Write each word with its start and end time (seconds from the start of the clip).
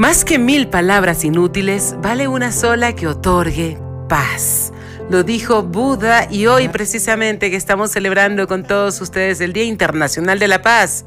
Más 0.00 0.24
que 0.24 0.38
mil 0.38 0.66
palabras 0.68 1.24
inútiles, 1.24 1.94
vale 2.00 2.26
una 2.26 2.52
sola 2.52 2.94
que 2.94 3.06
otorgue 3.06 3.76
paz. 4.08 4.72
Lo 5.10 5.24
dijo 5.24 5.62
Buda 5.62 6.26
y 6.30 6.46
hoy 6.46 6.70
precisamente 6.70 7.50
que 7.50 7.56
estamos 7.58 7.90
celebrando 7.90 8.48
con 8.48 8.64
todos 8.64 8.98
ustedes 9.02 9.42
el 9.42 9.52
Día 9.52 9.64
Internacional 9.64 10.38
de 10.38 10.48
la 10.48 10.62
Paz, 10.62 11.04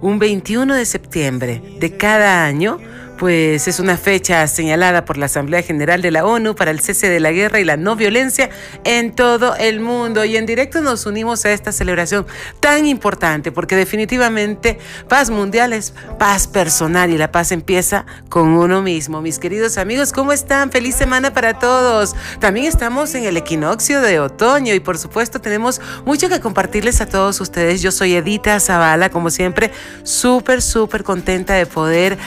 un 0.00 0.18
21 0.18 0.74
de 0.74 0.84
septiembre 0.84 1.62
de 1.78 1.96
cada 1.96 2.44
año, 2.44 2.80
pues 3.24 3.68
es 3.68 3.80
una 3.80 3.96
fecha 3.96 4.46
señalada 4.46 5.06
por 5.06 5.16
la 5.16 5.24
Asamblea 5.24 5.62
General 5.62 6.02
de 6.02 6.10
la 6.10 6.26
ONU 6.26 6.54
para 6.54 6.70
el 6.70 6.80
cese 6.80 7.08
de 7.08 7.20
la 7.20 7.32
guerra 7.32 7.58
y 7.58 7.64
la 7.64 7.78
no 7.78 7.96
violencia 7.96 8.50
en 8.84 9.14
todo 9.14 9.56
el 9.56 9.80
mundo. 9.80 10.26
Y 10.26 10.36
en 10.36 10.44
directo 10.44 10.82
nos 10.82 11.06
unimos 11.06 11.42
a 11.46 11.52
esta 11.52 11.72
celebración 11.72 12.26
tan 12.60 12.84
importante 12.84 13.50
porque 13.50 13.76
definitivamente 13.76 14.78
paz 15.08 15.30
mundial 15.30 15.72
es 15.72 15.94
paz 16.18 16.46
personal 16.46 17.08
y 17.08 17.16
la 17.16 17.32
paz 17.32 17.50
empieza 17.50 18.04
con 18.28 18.48
uno 18.48 18.82
mismo. 18.82 19.22
Mis 19.22 19.38
queridos 19.38 19.78
amigos, 19.78 20.12
¿cómo 20.12 20.30
están? 20.30 20.70
Feliz 20.70 20.94
semana 20.94 21.32
para 21.32 21.58
todos. 21.58 22.14
También 22.40 22.66
estamos 22.66 23.14
en 23.14 23.24
el 23.24 23.38
equinoccio 23.38 24.02
de 24.02 24.20
otoño 24.20 24.74
y 24.74 24.80
por 24.80 24.98
supuesto 24.98 25.40
tenemos 25.40 25.80
mucho 26.04 26.28
que 26.28 26.40
compartirles 26.40 27.00
a 27.00 27.06
todos 27.06 27.40
ustedes. 27.40 27.80
Yo 27.80 27.90
soy 27.90 28.16
Edita 28.16 28.60
Zavala, 28.60 29.08
como 29.08 29.30
siempre, 29.30 29.70
súper, 30.02 30.60
súper 30.60 31.04
contenta 31.04 31.54
de 31.54 31.64
poder 31.64 32.18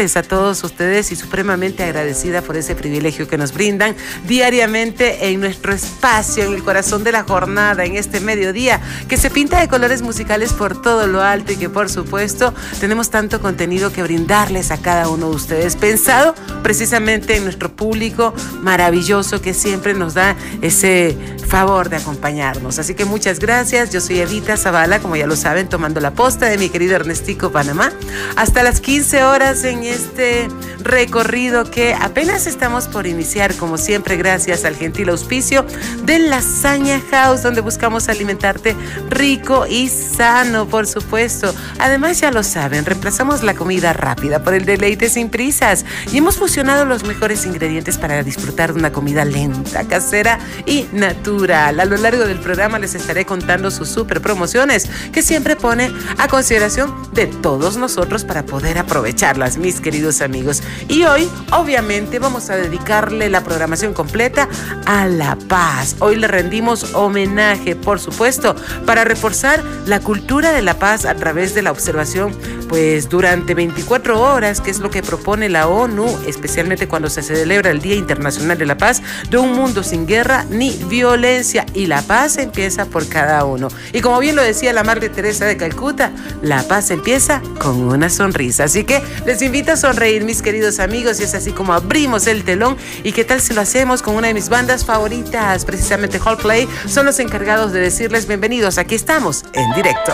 a 0.00 0.22
todos 0.22 0.64
ustedes 0.64 1.12
y 1.12 1.16
supremamente 1.16 1.84
agradecida 1.84 2.40
por 2.40 2.56
ese 2.56 2.74
privilegio 2.74 3.28
que 3.28 3.36
nos 3.36 3.52
brindan 3.52 3.94
diariamente 4.26 5.28
en 5.28 5.40
nuestro 5.40 5.74
espacio, 5.74 6.44
en 6.44 6.54
el 6.54 6.62
corazón 6.62 7.04
de 7.04 7.12
la 7.12 7.22
jornada, 7.22 7.84
en 7.84 7.96
este 7.96 8.18
mediodía, 8.20 8.80
que 9.08 9.18
se 9.18 9.28
pinta 9.28 9.60
de 9.60 9.68
colores 9.68 10.00
musicales 10.00 10.54
por 10.54 10.80
todo 10.80 11.06
lo 11.06 11.20
alto 11.20 11.52
y 11.52 11.56
que 11.56 11.68
por 11.68 11.90
supuesto 11.90 12.54
tenemos 12.80 13.10
tanto 13.10 13.42
contenido 13.42 13.92
que 13.92 14.02
brindarles 14.02 14.70
a 14.70 14.78
cada 14.78 15.10
uno 15.10 15.28
de 15.28 15.36
ustedes, 15.36 15.76
pensado 15.76 16.34
precisamente 16.62 17.36
en 17.36 17.44
nuestro 17.44 17.70
público 17.70 18.32
maravilloso 18.62 19.42
que 19.42 19.52
siempre 19.52 19.92
nos 19.92 20.14
da 20.14 20.34
ese 20.62 21.14
favor 21.46 21.90
de 21.90 21.96
acompañarnos. 21.96 22.78
Así 22.78 22.94
que 22.94 23.04
muchas 23.04 23.38
gracias, 23.38 23.92
yo 23.92 24.00
soy 24.00 24.20
Evita 24.20 24.56
Zavala, 24.56 25.00
como 25.00 25.16
ya 25.16 25.26
lo 25.26 25.36
saben, 25.36 25.68
tomando 25.68 26.00
la 26.00 26.12
posta 26.12 26.46
de 26.46 26.56
mi 26.56 26.70
querido 26.70 26.96
Ernestico 26.96 27.52
Panamá, 27.52 27.92
hasta 28.36 28.62
las 28.62 28.80
15 28.80 29.24
horas 29.24 29.62
en 29.64 29.79
este 29.84 30.48
recorrido 30.82 31.64
que 31.70 31.94
apenas 31.94 32.46
estamos 32.46 32.88
por 32.88 33.06
iniciar, 33.06 33.54
como 33.56 33.78
siempre, 33.78 34.16
gracias 34.16 34.64
al 34.64 34.76
gentil 34.76 35.10
auspicio 35.10 35.64
de 36.04 36.18
Lasaña 36.18 37.00
House, 37.10 37.42
donde 37.42 37.60
buscamos 37.60 38.08
alimentarte 38.08 38.74
rico 39.08 39.66
y 39.66 39.88
sano, 39.88 40.66
por 40.66 40.86
supuesto. 40.86 41.54
Además, 41.78 42.20
ya 42.20 42.30
lo 42.30 42.42
saben, 42.42 42.84
reemplazamos 42.84 43.42
la 43.42 43.54
comida 43.54 43.92
rápida 43.92 44.42
por 44.42 44.54
el 44.54 44.64
deleite 44.64 45.08
sin 45.08 45.28
prisas 45.30 45.84
y 46.12 46.18
hemos 46.18 46.36
fusionado 46.36 46.84
los 46.84 47.04
mejores 47.04 47.46
ingredientes 47.46 47.98
para 47.98 48.22
disfrutar 48.22 48.72
de 48.72 48.78
una 48.78 48.92
comida 48.92 49.24
lenta, 49.24 49.84
casera 49.84 50.38
y 50.66 50.86
natural. 50.92 51.80
A 51.80 51.84
lo 51.84 51.96
largo 51.96 52.24
del 52.24 52.40
programa 52.40 52.78
les 52.78 52.94
estaré 52.94 53.24
contando 53.24 53.70
sus 53.70 53.88
super 53.88 54.20
promociones 54.20 54.88
que 55.12 55.22
siempre 55.22 55.56
pone 55.56 55.92
a 56.18 56.28
consideración 56.28 56.94
de 57.12 57.26
todos 57.26 57.76
nosotros 57.76 58.24
para 58.24 58.44
poder 58.44 58.78
aprovecharlas 58.78 59.56
mis 59.70 59.80
queridos 59.80 60.20
amigos. 60.20 60.64
Y 60.88 61.04
hoy, 61.04 61.30
obviamente, 61.52 62.18
vamos 62.18 62.50
a 62.50 62.56
dedicarle 62.56 63.30
la 63.30 63.44
programación 63.44 63.94
completa 63.94 64.48
a 64.84 65.06
la 65.06 65.36
paz. 65.36 65.94
Hoy 66.00 66.16
le 66.16 66.26
rendimos 66.26 66.92
homenaje, 66.94 67.76
por 67.76 68.00
supuesto, 68.00 68.56
para 68.84 69.04
reforzar 69.04 69.62
la 69.86 70.00
cultura 70.00 70.50
de 70.50 70.62
la 70.62 70.80
paz 70.80 71.04
a 71.04 71.14
través 71.14 71.54
de 71.54 71.62
la 71.62 71.70
observación, 71.70 72.34
pues 72.68 73.08
durante 73.08 73.54
24 73.54 74.20
horas, 74.20 74.60
que 74.60 74.72
es 74.72 74.80
lo 74.80 74.90
que 74.90 75.04
propone 75.04 75.48
la 75.48 75.68
ONU, 75.68 76.06
especialmente 76.26 76.88
cuando 76.88 77.08
se 77.08 77.22
celebra 77.22 77.70
el 77.70 77.80
Día 77.80 77.94
Internacional 77.94 78.58
de 78.58 78.66
la 78.66 78.76
Paz, 78.76 79.02
de 79.30 79.38
un 79.38 79.52
mundo 79.52 79.84
sin 79.84 80.04
guerra 80.04 80.46
ni 80.50 80.70
violencia. 80.88 81.64
Y 81.74 81.86
la 81.86 82.02
paz 82.02 82.38
empieza 82.38 82.86
por 82.86 83.08
cada 83.08 83.44
uno. 83.44 83.68
Y 83.92 84.00
como 84.00 84.18
bien 84.18 84.34
lo 84.34 84.42
decía 84.42 84.72
la 84.72 84.82
Madre 84.82 85.10
Teresa 85.10 85.44
de 85.44 85.56
Calcuta, 85.56 86.10
la 86.42 86.64
paz 86.64 86.90
empieza 86.90 87.40
con 87.60 87.80
una 87.82 88.10
sonrisa. 88.10 88.64
Así 88.64 88.82
que 88.82 89.00
les 89.26 89.40
invito 89.42 89.59
sonreír, 89.76 90.24
mis 90.24 90.42
queridos 90.42 90.80
amigos, 90.80 91.20
y 91.20 91.24
es 91.24 91.34
así 91.34 91.52
como 91.52 91.72
abrimos 91.72 92.26
el 92.26 92.44
telón. 92.44 92.76
¿Y 93.04 93.12
qué 93.12 93.24
tal 93.24 93.40
si 93.40 93.54
lo 93.54 93.60
hacemos 93.60 94.02
con 94.02 94.16
una 94.16 94.28
de 94.28 94.34
mis 94.34 94.48
bandas 94.48 94.84
favoritas? 94.84 95.64
Precisamente 95.64 96.20
Play 96.42 96.68
son 96.86 97.06
los 97.06 97.18
encargados 97.18 97.72
de 97.72 97.80
decirles 97.80 98.26
bienvenidos. 98.26 98.78
Aquí 98.78 98.94
estamos 98.94 99.44
en 99.52 99.70
directo. 99.74 100.12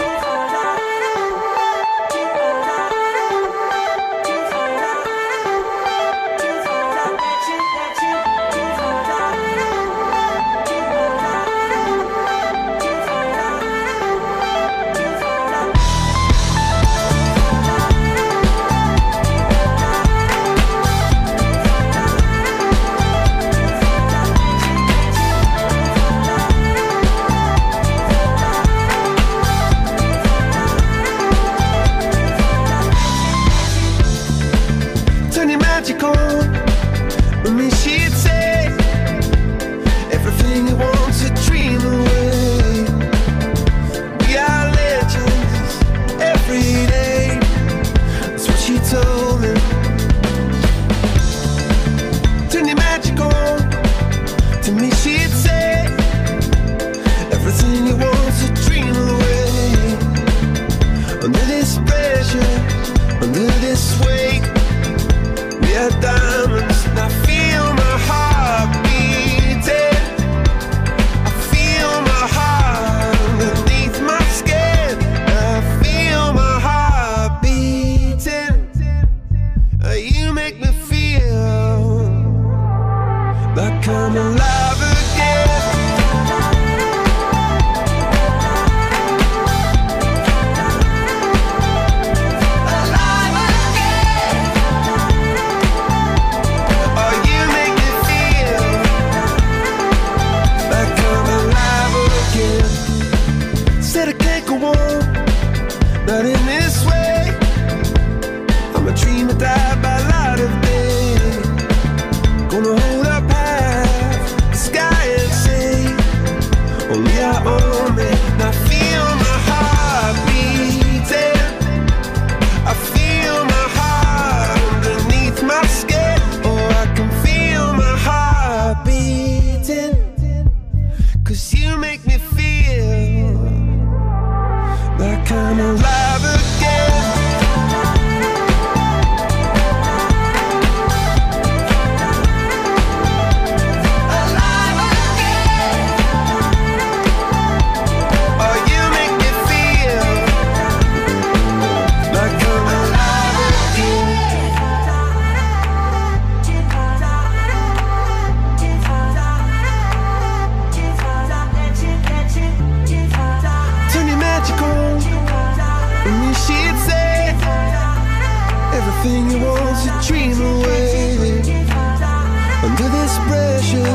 under 172.66 172.89
this 172.89 173.16
pressure, 173.28 173.95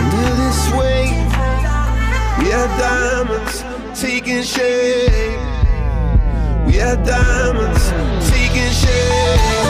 under 0.00 0.30
this 0.40 0.60
weight. 0.72 1.12
We 2.38 2.50
are 2.52 2.68
diamonds 2.78 3.62
taking 4.00 4.42
shape. 4.42 5.38
We 6.66 6.80
are 6.80 6.96
diamonds 7.04 7.90
taking 8.30 8.72
shape. 8.72 9.69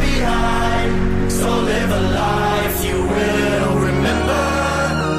behind. 0.00 1.32
So 1.32 1.48
live 1.70 1.90
a 1.90 2.02
life 2.24 2.76
you 2.88 2.98
will 3.14 3.74
remember. 3.88 4.44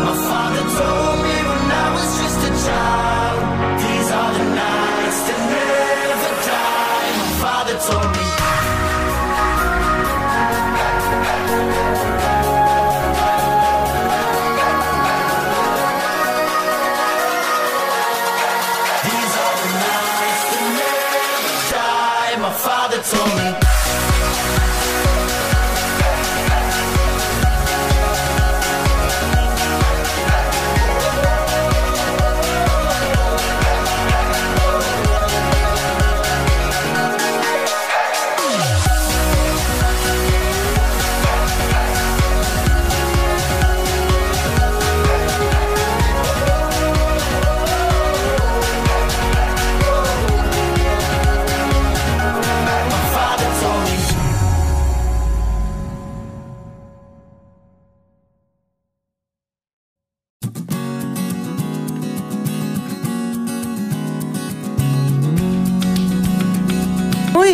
My 0.06 0.16
father 0.28 0.64
told 0.80 1.18
me 1.26 1.36
when 1.50 1.66
I 1.84 1.88
was 1.96 2.10
just 2.22 2.40
a 2.50 2.52
child. 2.66 3.29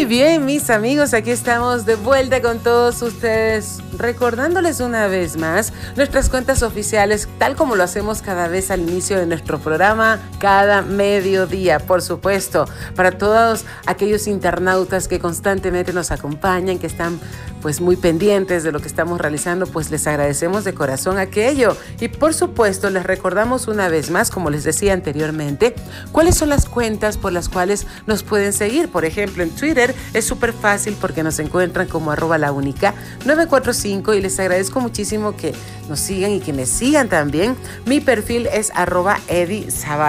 Muy 0.05 0.17
bien, 0.17 0.45
mis 0.45 0.69
amigos, 0.69 1.15
aquí 1.15 1.31
estamos 1.31 1.83
de 1.87 1.95
vuelta 1.95 2.39
con 2.39 2.59
todos 2.59 3.01
ustedes 3.01 3.79
recordándoles 3.97 4.79
una 4.79 5.07
vez 5.07 5.37
más 5.37 5.73
nuestras 5.95 6.29
cuentas 6.29 6.63
oficiales, 6.63 7.27
tal 7.37 7.55
como 7.55 7.75
lo 7.75 7.83
hacemos 7.83 8.21
cada 8.21 8.47
vez 8.47 8.71
al 8.71 8.81
inicio 8.81 9.17
de 9.17 9.25
nuestro 9.25 9.59
programa, 9.59 10.19
cada 10.39 10.81
mediodía, 10.81 11.79
por 11.79 12.01
supuesto, 12.01 12.65
para 12.95 13.11
todos 13.11 13.65
aquellos 13.85 14.27
internautas 14.27 15.07
que 15.07 15.19
constantemente 15.19 15.93
nos 15.93 16.11
acompañan, 16.11 16.79
que 16.79 16.87
están 16.87 17.19
pues 17.61 17.81
muy 17.81 17.95
pendientes 17.95 18.63
de 18.63 18.71
lo 18.71 18.79
que 18.79 18.87
estamos 18.87 19.19
realizando, 19.19 19.65
pues 19.65 19.89
les 19.89 20.05
agradecemos 20.05 20.63
de 20.65 20.75
corazón 20.75 21.17
aquello. 21.17 21.75
Y 21.99 22.09
por 22.09 22.35
supuesto, 22.35 22.91
les 22.91 23.03
recordamos 23.03 23.67
una 23.67 23.89
vez 23.89 24.11
más, 24.11 24.29
como 24.29 24.51
les 24.51 24.63
decía 24.63 24.93
anteriormente, 24.93 25.73
cuáles 26.11 26.35
son 26.35 26.49
las 26.49 26.67
cuentas 26.67 27.17
por 27.17 27.33
las 27.33 27.49
cuales 27.49 27.87
nos 28.05 28.21
pueden 28.21 28.53
seguir. 28.53 28.89
Por 28.89 29.03
ejemplo, 29.03 29.41
en 29.41 29.49
Twitter 29.49 29.95
es 30.13 30.25
súper 30.25 30.53
fácil 30.53 30.95
porque 31.01 31.23
nos 31.23 31.39
encuentran 31.39 31.87
como 31.87 32.11
arroba 32.11 32.37
la 32.37 32.51
única 32.51 32.93
945 33.25 33.84
y 33.85 34.21
les 34.21 34.39
agradezco 34.39 34.79
muchísimo 34.79 35.35
que 35.35 35.53
nos 35.87 35.99
sigan 35.99 36.31
y 36.31 36.39
que 36.39 36.53
me 36.53 36.65
sigan 36.65 37.07
también. 37.07 37.55
Mi 37.85 38.01
perfil 38.01 38.47
es 38.47 38.71
arroba. 38.73 39.19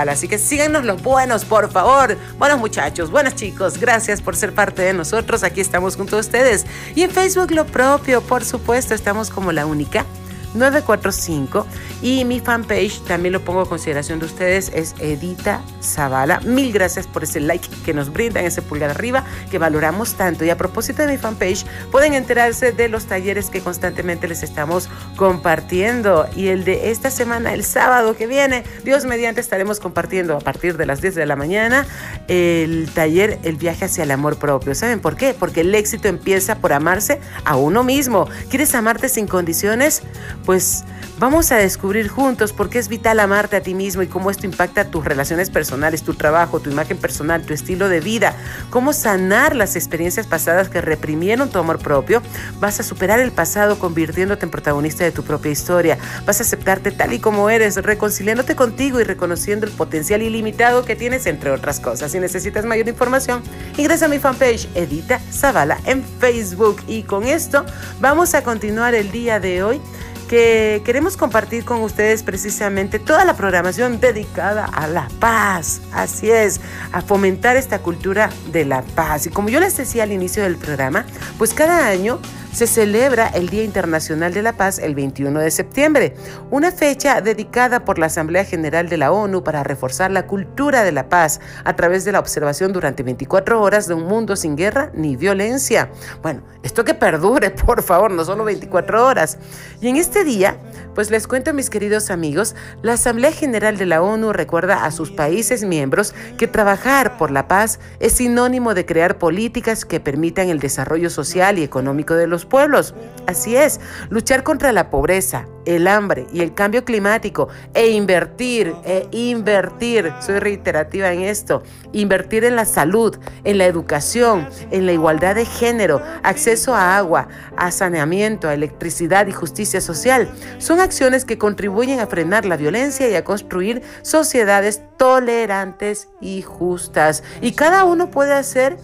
Así 0.09 0.28
que 0.28 0.38
síganos 0.38 0.85
los 0.85 1.02
buenos, 1.02 1.45
por 1.45 1.71
favor. 1.71 2.16
Buenos 2.38 2.59
muchachos, 2.59 3.11
buenos 3.11 3.35
chicos. 3.35 3.78
Gracias 3.78 4.23
por 4.23 4.35
ser 4.35 4.54
parte 4.54 4.83
de 4.83 4.95
nosotros. 4.95 5.42
Aquí 5.42 5.61
estamos 5.61 5.97
junto 5.97 6.16
a 6.16 6.21
ustedes. 6.21 6.64
Y 6.95 7.02
en 7.02 7.11
Facebook 7.11 7.50
lo 7.50 7.66
propio, 7.66 8.23
por 8.23 8.45
supuesto, 8.45 8.95
estamos 8.95 9.30
como 9.30 9.52
la 9.52 9.66
única. 9.66 10.06
945 10.54 11.66
y 12.02 12.24
mi 12.24 12.40
fanpage 12.40 13.00
también 13.04 13.32
lo 13.32 13.40
pongo 13.40 13.62
a 13.62 13.68
consideración 13.68 14.18
de 14.18 14.26
ustedes 14.26 14.70
es 14.74 14.94
Edita 14.98 15.60
Zavala. 15.82 16.40
Mil 16.40 16.72
gracias 16.72 17.06
por 17.06 17.24
ese 17.24 17.40
like 17.40 17.68
que 17.84 17.94
nos 17.94 18.12
brindan, 18.12 18.44
ese 18.44 18.62
pulgar 18.62 18.90
arriba 18.90 19.24
que 19.50 19.58
valoramos 19.58 20.14
tanto. 20.14 20.44
Y 20.44 20.50
a 20.50 20.56
propósito 20.56 21.02
de 21.02 21.12
mi 21.12 21.18
fanpage, 21.18 21.64
pueden 21.90 22.14
enterarse 22.14 22.72
de 22.72 22.88
los 22.88 23.06
talleres 23.06 23.50
que 23.50 23.60
constantemente 23.60 24.28
les 24.28 24.42
estamos 24.42 24.88
compartiendo. 25.16 26.26
Y 26.36 26.48
el 26.48 26.64
de 26.64 26.90
esta 26.90 27.10
semana, 27.10 27.54
el 27.54 27.64
sábado 27.64 28.16
que 28.16 28.26
viene, 28.26 28.64
Dios 28.84 29.04
mediante, 29.04 29.40
estaremos 29.40 29.80
compartiendo 29.80 30.36
a 30.36 30.40
partir 30.40 30.76
de 30.76 30.86
las 30.86 31.00
10 31.00 31.14
de 31.14 31.26
la 31.26 31.36
mañana 31.36 31.86
el 32.28 32.88
taller 32.94 33.38
El 33.42 33.56
viaje 33.56 33.84
hacia 33.84 34.04
el 34.04 34.10
amor 34.10 34.38
propio. 34.38 34.74
¿Saben 34.74 35.00
por 35.00 35.16
qué? 35.16 35.34
Porque 35.38 35.62
el 35.62 35.74
éxito 35.74 36.08
empieza 36.08 36.56
por 36.56 36.72
amarse 36.72 37.20
a 37.44 37.56
uno 37.56 37.84
mismo. 37.84 38.28
¿Quieres 38.48 38.74
amarte 38.74 39.08
sin 39.08 39.26
condiciones? 39.26 40.02
Pues 40.44 40.84
vamos 41.18 41.50
a 41.50 41.56
descubrir 41.56 42.08
juntos 42.08 42.52
por 42.52 42.68
qué 42.68 42.78
es 42.78 42.88
vital 42.88 43.20
amarte 43.20 43.56
a 43.56 43.62
ti 43.62 43.74
mismo 43.74 44.02
y 44.02 44.06
cómo 44.06 44.30
esto 44.30 44.46
impacta 44.46 44.90
tus 44.90 45.04
relaciones 45.04 45.50
personales, 45.50 46.02
tu 46.02 46.14
trabajo, 46.14 46.60
tu 46.60 46.70
imagen 46.70 46.98
personal, 46.98 47.42
tu 47.42 47.54
estilo 47.54 47.88
de 47.88 48.00
vida, 48.00 48.36
cómo 48.70 48.92
sanar 48.92 49.56
las 49.56 49.76
experiencias 49.76 50.26
pasadas 50.26 50.68
que 50.68 50.80
reprimieron 50.80 51.50
tu 51.50 51.58
amor 51.58 51.78
propio. 51.78 52.22
Vas 52.60 52.80
a 52.80 52.82
superar 52.82 53.20
el 53.20 53.32
pasado 53.32 53.78
convirtiéndote 53.78 54.44
en 54.44 54.50
protagonista 54.50 55.04
de 55.04 55.12
tu 55.12 55.22
propia 55.22 55.50
historia. 55.50 55.98
Vas 56.26 56.40
a 56.40 56.42
aceptarte 56.42 56.90
tal 56.90 57.12
y 57.12 57.18
como 57.18 57.50
eres, 57.50 57.76
reconciliándote 57.76 58.54
contigo 58.54 59.00
y 59.00 59.04
reconociendo 59.04 59.66
el 59.66 59.72
potencial 59.72 60.22
ilimitado 60.22 60.84
que 60.84 60.96
tienes, 60.96 61.26
entre 61.26 61.50
otras 61.50 61.80
cosas. 61.80 62.12
Si 62.12 62.20
necesitas 62.20 62.64
mayor 62.64 62.88
información, 62.88 63.42
ingresa 63.76 64.06
a 64.06 64.08
mi 64.08 64.18
fanpage 64.18 64.68
Edita 64.74 65.20
Zavala 65.32 65.78
en 65.84 66.04
Facebook. 66.04 66.82
Y 66.86 67.02
con 67.02 67.24
esto 67.24 67.64
vamos 68.00 68.34
a 68.34 68.42
continuar 68.42 68.94
el 68.94 69.10
día 69.10 69.40
de 69.40 69.62
hoy 69.62 69.80
que 70.28 70.83
queremos 70.85 71.16
compartir 71.16 71.64
con 71.64 71.83
ustedes 71.83 72.23
precisamente 72.23 72.99
toda 72.99 73.25
la 73.25 73.37
programación 73.37 74.00
dedicada 74.00 74.64
a 74.64 74.87
la 74.87 75.09
paz. 75.21 75.80
Así 75.92 76.30
es, 76.30 76.61
a 76.92 77.00
fomentar 77.00 77.56
esta 77.56 77.80
cultura 77.80 78.30
de 78.52 78.64
la 78.64 78.83
paz. 78.83 79.26
Y 79.26 79.30
como 79.30 79.49
yo 79.49 79.61
les 79.61 79.76
decía 79.76 80.02
al 80.02 80.12
inicio 80.12 80.42
del 80.42 80.56
programa, 80.56 81.06
pues 81.38 81.54
cada 81.54 81.87
año 81.87 82.18
se 82.56 82.66
celebra 82.66 83.28
el 83.28 83.50
Día 83.50 83.64
Internacional 83.64 84.32
de 84.32 84.40
la 84.40 84.54
Paz 84.54 84.78
el 84.78 84.94
21 84.94 85.40
de 85.40 85.50
septiembre, 85.50 86.14
una 86.50 86.72
fecha 86.72 87.20
dedicada 87.20 87.84
por 87.84 87.98
la 87.98 88.06
Asamblea 88.06 88.46
General 88.46 88.88
de 88.88 88.96
la 88.96 89.12
ONU 89.12 89.44
para 89.44 89.62
reforzar 89.62 90.10
la 90.10 90.26
cultura 90.26 90.82
de 90.82 90.90
la 90.90 91.10
paz 91.10 91.38
a 91.64 91.76
través 91.76 92.06
de 92.06 92.12
la 92.12 92.18
observación 92.18 92.72
durante 92.72 93.02
24 93.02 93.60
horas 93.60 93.88
de 93.88 93.92
un 93.92 94.04
mundo 94.04 94.36
sin 94.36 94.56
guerra 94.56 94.90
ni 94.94 95.16
violencia. 95.16 95.90
Bueno, 96.22 96.44
esto 96.62 96.82
que 96.82 96.94
perdure, 96.94 97.50
por 97.66 97.82
favor, 97.82 98.10
no 98.10 98.25
solo 98.25 98.42
24 98.44 99.06
horas. 99.06 99.36
Y 99.82 99.88
en 99.88 99.96
este 99.96 100.25
día, 100.25 100.56
pues 100.96 101.10
les 101.10 101.26
cuento, 101.26 101.52
mis 101.52 101.68
queridos 101.68 102.10
amigos, 102.10 102.56
la 102.80 102.94
Asamblea 102.94 103.30
General 103.30 103.76
de 103.76 103.84
la 103.84 104.00
ONU 104.00 104.32
recuerda 104.32 104.86
a 104.86 104.90
sus 104.90 105.10
países 105.10 105.62
miembros 105.62 106.14
que 106.38 106.48
trabajar 106.48 107.18
por 107.18 107.30
la 107.30 107.48
paz 107.48 107.80
es 108.00 108.14
sinónimo 108.14 108.72
de 108.72 108.86
crear 108.86 109.18
políticas 109.18 109.84
que 109.84 110.00
permitan 110.00 110.48
el 110.48 110.58
desarrollo 110.58 111.10
social 111.10 111.58
y 111.58 111.64
económico 111.64 112.14
de 112.14 112.26
los 112.26 112.46
pueblos. 112.46 112.94
Así 113.26 113.56
es, 113.56 113.78
luchar 114.08 114.42
contra 114.42 114.72
la 114.72 114.88
pobreza, 114.88 115.46
el 115.66 115.87
hambre 115.88 116.26
y 116.32 116.40
el 116.40 116.54
cambio 116.54 116.85
climático 116.85 117.49
e 117.75 117.90
invertir, 117.90 118.75
e 118.85 119.06
invertir, 119.11 120.12
soy 120.20 120.38
reiterativa 120.38 121.12
en 121.12 121.23
esto, 121.23 121.62
invertir 121.92 122.44
en 122.44 122.56
la 122.56 122.64
salud, 122.64 123.18
en 123.44 123.58
la 123.58 123.66
educación, 123.66 124.49
en 124.70 124.87
la 124.87 124.92
igualdad 124.92 125.35
de 125.35 125.44
género, 125.44 126.00
acceso 126.23 126.75
a 126.75 126.96
agua, 126.96 127.28
a 127.56 127.70
saneamiento, 127.70 128.49
a 128.49 128.54
electricidad 128.54 129.26
y 129.26 129.32
justicia 129.32 129.80
social. 129.80 130.30
Son 130.58 130.80
acciones 130.80 131.25
que 131.25 131.38
contribuyen 131.38 132.00
a 132.00 132.06
frenar 132.06 132.46
la 132.46 132.56
violencia 132.56 133.08
y 133.08 133.14
a 133.14 133.25
construir 133.25 133.82
sociedades 134.02 134.82
tolerantes 134.96 136.08
y 136.20 136.42
justas. 136.42 137.23
Y 137.40 137.52
cada 137.52 137.85
uno 137.85 138.11
puede 138.11 138.32
hacer 138.32 138.76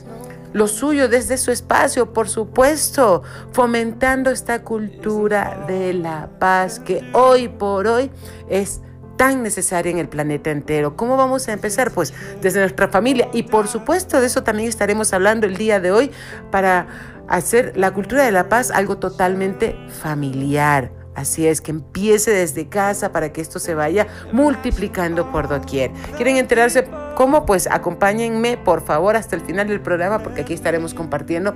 lo 0.53 0.69
suyo 0.69 1.09
desde 1.09 1.39
su 1.39 1.51
espacio, 1.51 2.13
por 2.13 2.29
supuesto, 2.29 3.23
fomentando 3.53 4.31
esta 4.31 4.63
cultura 4.63 5.65
de 5.67 5.95
la 5.95 6.29
paz 6.39 6.81
que 6.81 7.03
hoy 7.13 7.49
por 7.49 7.87
hoy 7.87 8.11
es 8.49 8.81
tan 9.17 9.43
necesaria 9.43 9.91
en 9.93 9.99
el 9.99 10.09
planeta 10.09 10.51
entero. 10.51 10.97
¿Cómo 10.97 11.17
vamos 11.17 11.49
a 11.49 11.53
empezar? 11.53 11.93
Pues 11.93 12.13
desde 12.41 12.61
nuestra 12.61 12.89
familia. 12.89 13.29
Y 13.33 13.45
por 13.45 13.69
supuesto 13.69 14.21
de 14.21 14.27
eso 14.27 14.43
también 14.43 14.69
estaremos 14.69 15.13
hablando 15.13 15.47
el 15.47 15.57
día 15.57 15.81
de 15.81 15.93
hoy 15.93 16.11
para 16.51 16.87
hacer 17.29 17.77
la 17.77 17.93
cultura 17.93 18.25
de 18.25 18.33
la 18.33 18.49
paz 18.49 18.71
algo 18.71 18.99
totalmente 18.99 19.77
familiar. 20.01 21.02
Así 21.15 21.47
es, 21.47 21.61
que 21.61 21.71
empiece 21.73 22.31
desde 22.31 22.69
casa 22.69 23.13
para 23.13 23.33
que 23.33 23.41
esto 23.41 23.59
se 23.59 23.75
vaya 23.75 24.07
multiplicando 24.33 25.31
por 25.31 25.49
doquier. 25.49 25.91
¿Quieren 26.17 26.37
enterarse 26.39 26.87
cómo? 27.17 27.45
Pues 27.45 27.69
acompáñenme 27.71 28.57
por 28.57 28.83
favor 28.83 29.17
hasta 29.17 29.37
el 29.37 29.43
final 29.43 29.69
del 29.69 29.81
programa 29.81 30.23
porque 30.23 30.41
aquí 30.41 30.55
estaremos 30.55 30.95
compartiendo 30.95 31.55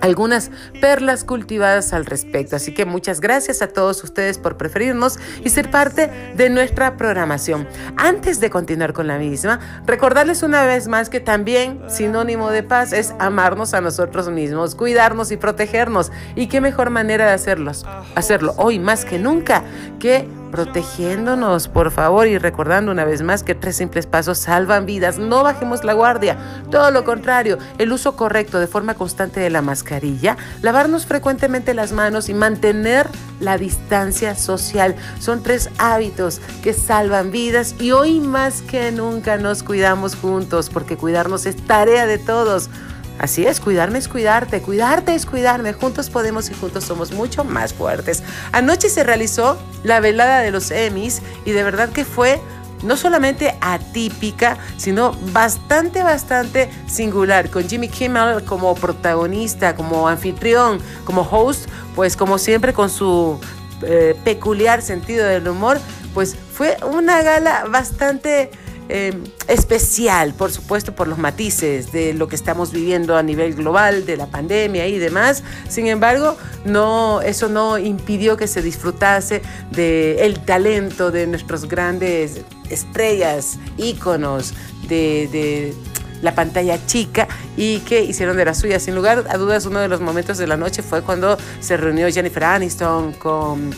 algunas 0.00 0.50
perlas 0.80 1.24
cultivadas 1.24 1.92
al 1.92 2.06
respecto. 2.06 2.56
Así 2.56 2.74
que 2.74 2.84
muchas 2.84 3.20
gracias 3.20 3.62
a 3.62 3.68
todos 3.68 4.02
ustedes 4.04 4.38
por 4.38 4.56
preferirnos 4.56 5.18
y 5.44 5.50
ser 5.50 5.70
parte 5.70 6.10
de 6.36 6.50
nuestra 6.50 6.96
programación. 6.96 7.68
Antes 7.96 8.40
de 8.40 8.50
continuar 8.50 8.92
con 8.92 9.06
la 9.06 9.18
misma, 9.18 9.60
recordarles 9.86 10.42
una 10.42 10.64
vez 10.66 10.88
más 10.88 11.10
que 11.10 11.20
también 11.20 11.82
sinónimo 11.88 12.50
de 12.50 12.62
paz 12.62 12.92
es 12.92 13.14
amarnos 13.18 13.74
a 13.74 13.80
nosotros 13.80 14.28
mismos, 14.30 14.74
cuidarnos 14.74 15.30
y 15.30 15.36
protegernos. 15.36 16.12
Y 16.34 16.48
qué 16.48 16.60
mejor 16.60 16.90
manera 16.90 17.26
de 17.26 17.32
hacerlos, 17.32 17.84
hacerlo 18.14 18.54
hoy 18.56 18.78
más 18.78 19.04
que 19.04 19.18
nunca 19.18 19.64
que 19.98 20.28
protegiéndonos, 20.50 21.68
por 21.68 21.90
favor, 21.90 22.26
y 22.26 22.38
recordando 22.38 22.92
una 22.92 23.04
vez 23.04 23.22
más 23.22 23.42
que 23.42 23.54
tres 23.54 23.76
simples 23.76 24.06
pasos 24.06 24.38
salvan 24.38 24.86
vidas. 24.86 25.18
No 25.18 25.42
bajemos 25.42 25.84
la 25.84 25.92
guardia, 25.92 26.38
todo 26.70 26.90
lo 26.90 27.04
contrario, 27.04 27.58
el 27.78 27.92
uso 27.92 28.16
correcto 28.16 28.58
de 28.58 28.66
forma 28.66 28.94
constante 28.94 29.40
de 29.40 29.50
la 29.50 29.62
mascarilla, 29.62 30.36
lavarnos 30.62 31.06
frecuentemente 31.06 31.74
las 31.74 31.92
manos 31.92 32.28
y 32.28 32.34
mantener 32.34 33.08
la 33.40 33.58
distancia 33.58 34.34
social. 34.34 34.94
Son 35.18 35.42
tres 35.42 35.70
hábitos 35.78 36.40
que 36.62 36.72
salvan 36.72 37.30
vidas 37.30 37.74
y 37.78 37.92
hoy 37.92 38.20
más 38.20 38.62
que 38.62 38.92
nunca 38.92 39.36
nos 39.36 39.62
cuidamos 39.62 40.14
juntos, 40.16 40.70
porque 40.70 40.96
cuidarnos 40.96 41.46
es 41.46 41.56
tarea 41.56 42.06
de 42.06 42.18
todos. 42.18 42.70
Así 43.20 43.46
es, 43.46 43.60
cuidarme 43.60 43.98
es 43.98 44.08
cuidarte, 44.08 44.62
cuidarte 44.62 45.14
es 45.14 45.26
cuidarme. 45.26 45.74
Juntos 45.74 46.08
podemos 46.08 46.48
y 46.48 46.54
juntos 46.54 46.84
somos 46.84 47.12
mucho 47.12 47.44
más 47.44 47.74
fuertes. 47.74 48.22
Anoche 48.50 48.88
se 48.88 49.04
realizó 49.04 49.58
la 49.84 50.00
velada 50.00 50.40
de 50.40 50.50
los 50.50 50.70
Emmys 50.70 51.20
y 51.44 51.50
de 51.50 51.62
verdad 51.62 51.90
que 51.90 52.06
fue 52.06 52.40
no 52.82 52.96
solamente 52.96 53.58
atípica, 53.60 54.56
sino 54.78 55.12
bastante, 55.32 56.02
bastante 56.02 56.70
singular, 56.86 57.50
con 57.50 57.68
Jimmy 57.68 57.88
Kimmel 57.88 58.42
como 58.44 58.74
protagonista, 58.74 59.76
como 59.76 60.08
anfitrión, 60.08 60.78
como 61.04 61.20
host, 61.20 61.68
pues 61.94 62.16
como 62.16 62.38
siempre 62.38 62.72
con 62.72 62.88
su 62.88 63.38
eh, 63.82 64.18
peculiar 64.24 64.80
sentido 64.80 65.26
del 65.26 65.46
humor, 65.46 65.78
pues 66.14 66.36
fue 66.54 66.78
una 66.90 67.20
gala 67.20 67.66
bastante 67.68 68.50
Em, 68.92 69.22
especial, 69.46 70.34
por 70.34 70.50
supuesto, 70.50 70.96
por 70.96 71.06
los 71.06 71.16
matices 71.16 71.92
de 71.92 72.12
lo 72.12 72.26
que 72.26 72.34
estamos 72.34 72.72
viviendo 72.72 73.16
a 73.16 73.22
nivel 73.22 73.54
global, 73.54 74.04
de 74.04 74.16
la 74.16 74.26
pandemia 74.26 74.88
y 74.88 74.98
demás. 74.98 75.44
Sin 75.68 75.86
embargo, 75.86 76.36
no, 76.64 77.20
eso 77.20 77.48
no 77.48 77.78
impidió 77.78 78.36
que 78.36 78.48
se 78.48 78.62
disfrutase 78.62 79.42
del 79.70 80.40
talento 80.40 81.12
de 81.12 81.28
nuestros 81.28 81.68
grandes 81.68 82.40
estrellas, 82.68 83.60
íconos 83.76 84.54
de, 84.88 85.72
la 86.20 86.34
pantalla 86.34 86.84
chica 86.84 87.28
y 87.56 87.78
que 87.80 88.02
hicieron 88.02 88.36
de 88.36 88.44
la 88.44 88.54
suya. 88.54 88.80
Sin 88.80 88.96
lugar 88.96 89.24
a 89.30 89.38
dudas, 89.38 89.66
uno 89.66 89.78
de 89.78 89.86
los 89.86 90.00
momentos 90.00 90.36
de 90.36 90.48
la 90.48 90.56
noche 90.56 90.82
fue 90.82 91.02
cuando 91.02 91.38
se 91.60 91.76
reunió 91.76 92.10
Jennifer 92.10 92.42
Aniston 92.42 93.12
con 93.12 93.70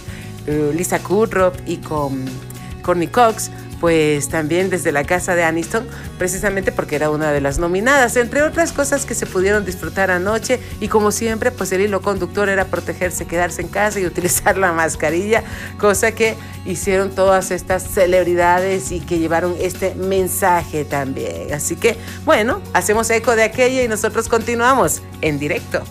eh, 0.47 0.73
Lisa 0.75 1.01
Kudrow 1.01 1.53
y 1.67 1.77
con 1.77 2.25
Courtney 2.83 3.09
Cox 3.09 3.51
pues 3.83 4.29
también 4.29 4.71
desde 4.71 4.93
la 4.93 5.03
casa 5.03 5.35
de 5.35 5.43
Aniston, 5.43 5.89
precisamente 6.17 6.71
porque 6.71 6.95
era 6.95 7.11
una 7.11 7.33
de 7.33 7.41
las 7.41 7.59
nominadas, 7.59 8.17
entre 8.17 8.43
otras 8.43 8.71
cosas 8.71 9.05
que 9.05 9.17
se 9.17 9.27
pudieron 9.27 9.65
disfrutar 9.65 10.13
anoche 10.13 10.61
y 10.79 10.87
como 10.87 11.11
siempre, 11.11 11.51
pues 11.51 11.73
el 11.73 11.81
hilo 11.81 12.01
conductor 12.01 12.49
era 12.49 12.67
protegerse, 12.67 13.27
quedarse 13.27 13.61
en 13.61 13.67
casa 13.67 13.99
y 13.99 14.07
utilizar 14.07 14.57
la 14.57 14.73
mascarilla, 14.73 15.43
cosa 15.81 16.13
que 16.13 16.37
hicieron 16.65 17.11
todas 17.11 17.51
estas 17.51 17.83
celebridades 17.83 18.93
y 18.93 19.01
que 19.01 19.19
llevaron 19.19 19.57
este 19.59 19.97
mensaje 19.97 20.85
también. 20.85 21.53
Así 21.53 21.75
que, 21.75 21.97
bueno, 22.25 22.63
hacemos 22.75 23.11
eco 23.11 23.35
de 23.35 23.43
aquella 23.43 23.83
y 23.83 23.89
nosotros 23.89 24.29
continuamos 24.29 25.03
en 25.23 25.41
directo. 25.41 25.83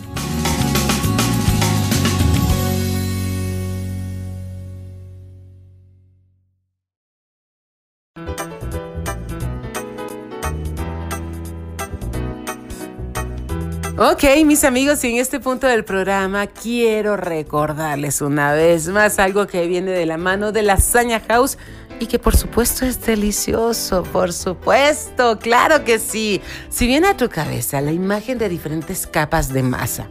Ok, 14.12 14.24
mis 14.44 14.62
amigos, 14.64 15.02
y 15.04 15.10
en 15.10 15.16
este 15.16 15.40
punto 15.40 15.66
del 15.66 15.86
programa 15.86 16.46
quiero 16.46 17.16
recordarles 17.16 18.20
una 18.20 18.52
vez 18.52 18.88
más 18.88 19.18
algo 19.18 19.46
que 19.46 19.66
viene 19.66 19.90
de 19.90 20.04
la 20.04 20.18
mano 20.18 20.52
de 20.52 20.62
Lasaña 20.62 21.22
House 21.28 21.56
y 21.98 22.06
que 22.06 22.18
por 22.18 22.36
supuesto 22.36 22.84
es 22.84 23.00
delicioso, 23.00 24.02
por 24.02 24.34
supuesto, 24.34 25.38
claro 25.38 25.82
que 25.84 25.98
sí. 25.98 26.42
Si 26.68 26.86
viene 26.86 27.08
a 27.08 27.16
tu 27.16 27.30
cabeza 27.30 27.80
la 27.80 27.92
imagen 27.92 28.36
de 28.36 28.50
diferentes 28.50 29.06
capas 29.06 29.50
de 29.50 29.62
masa 29.62 30.06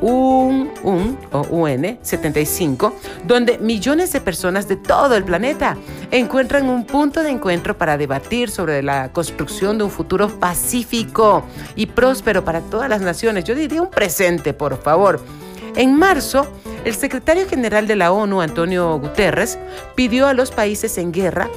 UN, 0.02 0.72
o 1.32 1.42
UN 1.52 2.00
75, 2.02 2.96
donde 3.28 3.60
millones 3.60 4.12
de 4.12 4.22
personas 4.22 4.68
de 4.68 4.76
todo 4.76 5.16
el 5.16 5.24
planeta 5.24 5.78
encuentran 6.10 6.68
un 6.68 6.88
punto 6.88 7.22
de 7.22 7.30
encuentro 7.30 7.78
para 7.78 7.96
debatir 7.96 8.50
sobre 8.50 8.82
la 8.82 9.14
construcción 9.14 9.78
de 9.78 9.84
un 9.84 9.92
futuro 9.92 10.40
pacífico 10.40 11.44
y 11.76 11.86
próspero 11.86 12.44
para 12.44 12.62
todas 12.62 12.90
las 12.90 13.02
naciones. 13.02 13.44
Yo 13.44 13.54
diría 13.54 13.84
un 13.84 13.92
presente, 13.92 14.56
por 14.56 14.82
favor. 14.82 15.22
En 15.76 15.96
marzo, 15.96 16.48
el 16.84 16.96
secretario 16.96 17.48
general 17.48 17.88
de 17.88 17.96
la 17.96 18.12
ONU, 18.12 18.42
Antonio 18.42 19.00
Guterres, 19.00 19.58
pidió 19.96 20.28
a 20.28 20.34
los 20.34 20.52
países 20.52 20.98
en 20.98 21.12
guerra 21.12 21.50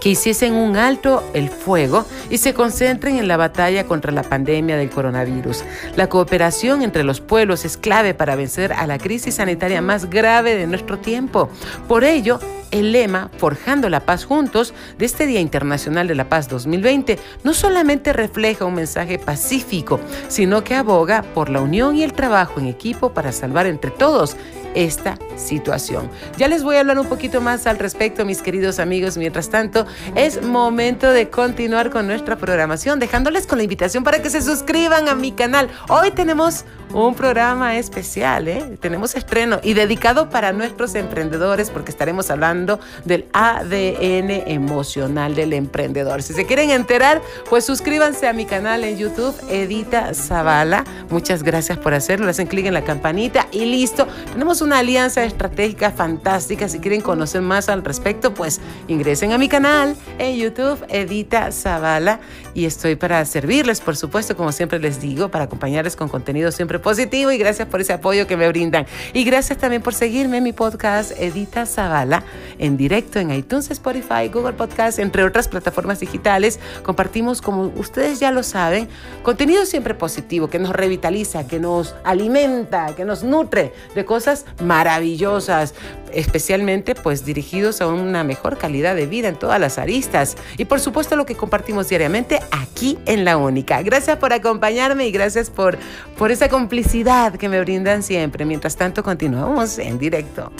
que 0.00 0.08
hiciesen 0.08 0.54
un 0.54 0.76
alto 0.76 1.22
el 1.34 1.50
fuego 1.50 2.06
y 2.30 2.38
se 2.38 2.54
concentren 2.54 3.16
en 3.16 3.28
la 3.28 3.36
batalla 3.36 3.86
contra 3.86 4.12
la 4.12 4.22
pandemia 4.22 4.76
del 4.76 4.90
coronavirus. 4.90 5.64
La 5.96 6.08
cooperación 6.08 6.82
entre 6.82 7.04
los 7.04 7.20
pueblos 7.20 7.64
es 7.64 7.76
clave 7.76 8.14
para 8.14 8.36
vencer 8.36 8.72
a 8.72 8.86
la 8.86 8.98
crisis 8.98 9.36
sanitaria 9.36 9.82
más 9.82 10.08
grave 10.08 10.56
de 10.56 10.66
nuestro 10.66 10.98
tiempo. 10.98 11.50
Por 11.86 12.04
ello, 12.04 12.40
el 12.70 12.92
lema 12.92 13.30
Forjando 13.36 13.88
la 13.88 14.00
Paz 14.00 14.24
Juntos 14.24 14.74
de 14.98 15.04
este 15.04 15.26
Día 15.26 15.40
Internacional 15.40 16.06
de 16.06 16.14
la 16.14 16.28
Paz 16.28 16.48
2020 16.48 17.18
no 17.42 17.52
solamente 17.52 18.12
refleja 18.12 18.64
un 18.64 18.74
mensaje 18.74 19.18
pacífico, 19.18 20.00
sino 20.28 20.62
que 20.62 20.74
aboga 20.74 21.22
por 21.22 21.50
la 21.50 21.60
unión 21.60 21.96
y 21.96 22.02
el 22.02 22.12
trabajo 22.12 22.60
en 22.60 22.66
equipo 22.66 23.12
para 23.12 23.32
salvar 23.32 23.66
entre 23.66 23.90
todos 23.90 24.36
esta 24.74 25.18
situación. 25.36 26.10
Ya 26.36 26.48
les 26.48 26.62
voy 26.62 26.76
a 26.76 26.80
hablar 26.80 26.98
un 26.98 27.06
poquito 27.06 27.40
más 27.40 27.66
al 27.66 27.78
respecto, 27.78 28.24
mis 28.24 28.42
queridos 28.42 28.78
amigos. 28.78 29.16
Mientras 29.16 29.48
tanto, 29.48 29.86
es 30.14 30.42
momento 30.42 31.10
de 31.10 31.30
continuar 31.30 31.90
con 31.90 32.06
nuestra 32.06 32.36
programación, 32.36 32.98
dejándoles 32.98 33.46
con 33.46 33.58
la 33.58 33.64
invitación 33.64 34.04
para 34.04 34.22
que 34.22 34.30
se 34.30 34.42
suscriban 34.42 35.08
a 35.08 35.14
mi 35.14 35.32
canal. 35.32 35.68
Hoy 35.88 36.10
tenemos 36.10 36.64
un 36.92 37.14
programa 37.14 37.78
especial, 37.78 38.48
¿eh? 38.48 38.76
tenemos 38.80 39.14
estreno 39.14 39.60
y 39.62 39.74
dedicado 39.74 40.28
para 40.28 40.52
nuestros 40.52 40.94
emprendedores 40.96 41.70
porque 41.70 41.90
estaremos 41.90 42.30
hablando 42.30 42.80
del 43.04 43.26
ADN 43.32 44.30
emocional 44.46 45.34
del 45.34 45.52
emprendedor. 45.52 46.22
Si 46.22 46.32
se 46.32 46.46
quieren 46.46 46.70
enterar, 46.70 47.22
pues 47.48 47.64
suscríbanse 47.64 48.26
a 48.26 48.32
mi 48.32 48.44
canal 48.44 48.84
en 48.84 48.96
YouTube, 48.96 49.34
Edita 49.48 50.14
Zavala. 50.14 50.84
Muchas 51.10 51.42
gracias 51.42 51.78
por 51.78 51.94
hacerlo, 51.94 52.28
hacen 52.28 52.46
clic 52.46 52.66
en 52.66 52.74
la 52.74 52.84
campanita 52.84 53.46
y 53.52 53.64
listo. 53.66 54.06
Tenemos 54.32 54.59
una 54.60 54.78
alianza 54.78 55.24
estratégica 55.24 55.90
fantástica. 55.90 56.68
Si 56.68 56.80
quieren 56.80 57.00
conocer 57.00 57.42
más 57.42 57.68
al 57.68 57.84
respecto, 57.84 58.34
pues 58.34 58.60
ingresen 58.88 59.32
a 59.32 59.38
mi 59.38 59.48
canal 59.48 59.96
en 60.18 60.36
YouTube, 60.36 60.84
Edita 60.88 61.52
Zavala. 61.52 62.20
Y 62.54 62.64
estoy 62.64 62.96
para 62.96 63.24
servirles, 63.24 63.80
por 63.80 63.96
supuesto, 63.96 64.36
como 64.36 64.52
siempre 64.52 64.78
les 64.78 65.00
digo, 65.00 65.30
para 65.30 65.44
acompañarles 65.44 65.96
con 65.96 66.08
contenido 66.08 66.50
siempre 66.52 66.78
positivo 66.78 67.30
y 67.30 67.38
gracias 67.38 67.68
por 67.68 67.80
ese 67.80 67.92
apoyo 67.92 68.26
que 68.26 68.36
me 68.36 68.48
brindan. 68.48 68.86
Y 69.12 69.24
gracias 69.24 69.58
también 69.58 69.82
por 69.82 69.94
seguirme 69.94 70.38
en 70.38 70.44
mi 70.44 70.52
podcast 70.52 71.12
Edita 71.12 71.66
Zavala 71.66 72.24
en 72.58 72.76
directo 72.76 73.18
en 73.18 73.30
iTunes, 73.32 73.70
Spotify, 73.70 74.28
Google 74.32 74.52
Podcast, 74.52 74.98
entre 74.98 75.24
otras 75.24 75.48
plataformas 75.48 76.00
digitales. 76.00 76.60
Compartimos, 76.82 77.40
como 77.40 77.72
ustedes 77.76 78.20
ya 78.20 78.30
lo 78.30 78.42
saben, 78.42 78.88
contenido 79.22 79.64
siempre 79.66 79.94
positivo 79.94 80.48
que 80.48 80.58
nos 80.58 80.70
revitaliza, 80.70 81.46
que 81.46 81.58
nos 81.58 81.94
alimenta, 82.04 82.94
que 82.96 83.04
nos 83.04 83.22
nutre 83.22 83.72
de 83.94 84.04
cosas 84.04 84.44
maravillosas, 84.62 85.74
especialmente 86.12 86.94
pues 86.94 87.24
dirigidos 87.24 87.80
a 87.80 87.86
una 87.86 88.24
mejor 88.24 88.58
calidad 88.58 88.94
de 88.94 89.06
vida 89.06 89.28
en 89.28 89.38
todas 89.38 89.60
las 89.60 89.78
aristas. 89.78 90.36
Y 90.56 90.64
por 90.66 90.80
supuesto 90.80 91.16
lo 91.16 91.26
que 91.26 91.36
compartimos 91.36 91.88
diariamente 91.88 92.39
aquí 92.50 92.98
en 93.06 93.24
La 93.24 93.36
Única. 93.36 93.82
Gracias 93.82 94.16
por 94.16 94.32
acompañarme 94.32 95.06
y 95.06 95.12
gracias 95.12 95.50
por, 95.50 95.78
por 96.16 96.30
esa 96.30 96.48
complicidad 96.48 97.34
que 97.34 97.48
me 97.48 97.60
brindan 97.60 98.02
siempre. 98.02 98.44
Mientras 98.44 98.76
tanto, 98.76 99.02
continuamos 99.02 99.78
en 99.78 99.98
directo. 99.98 100.50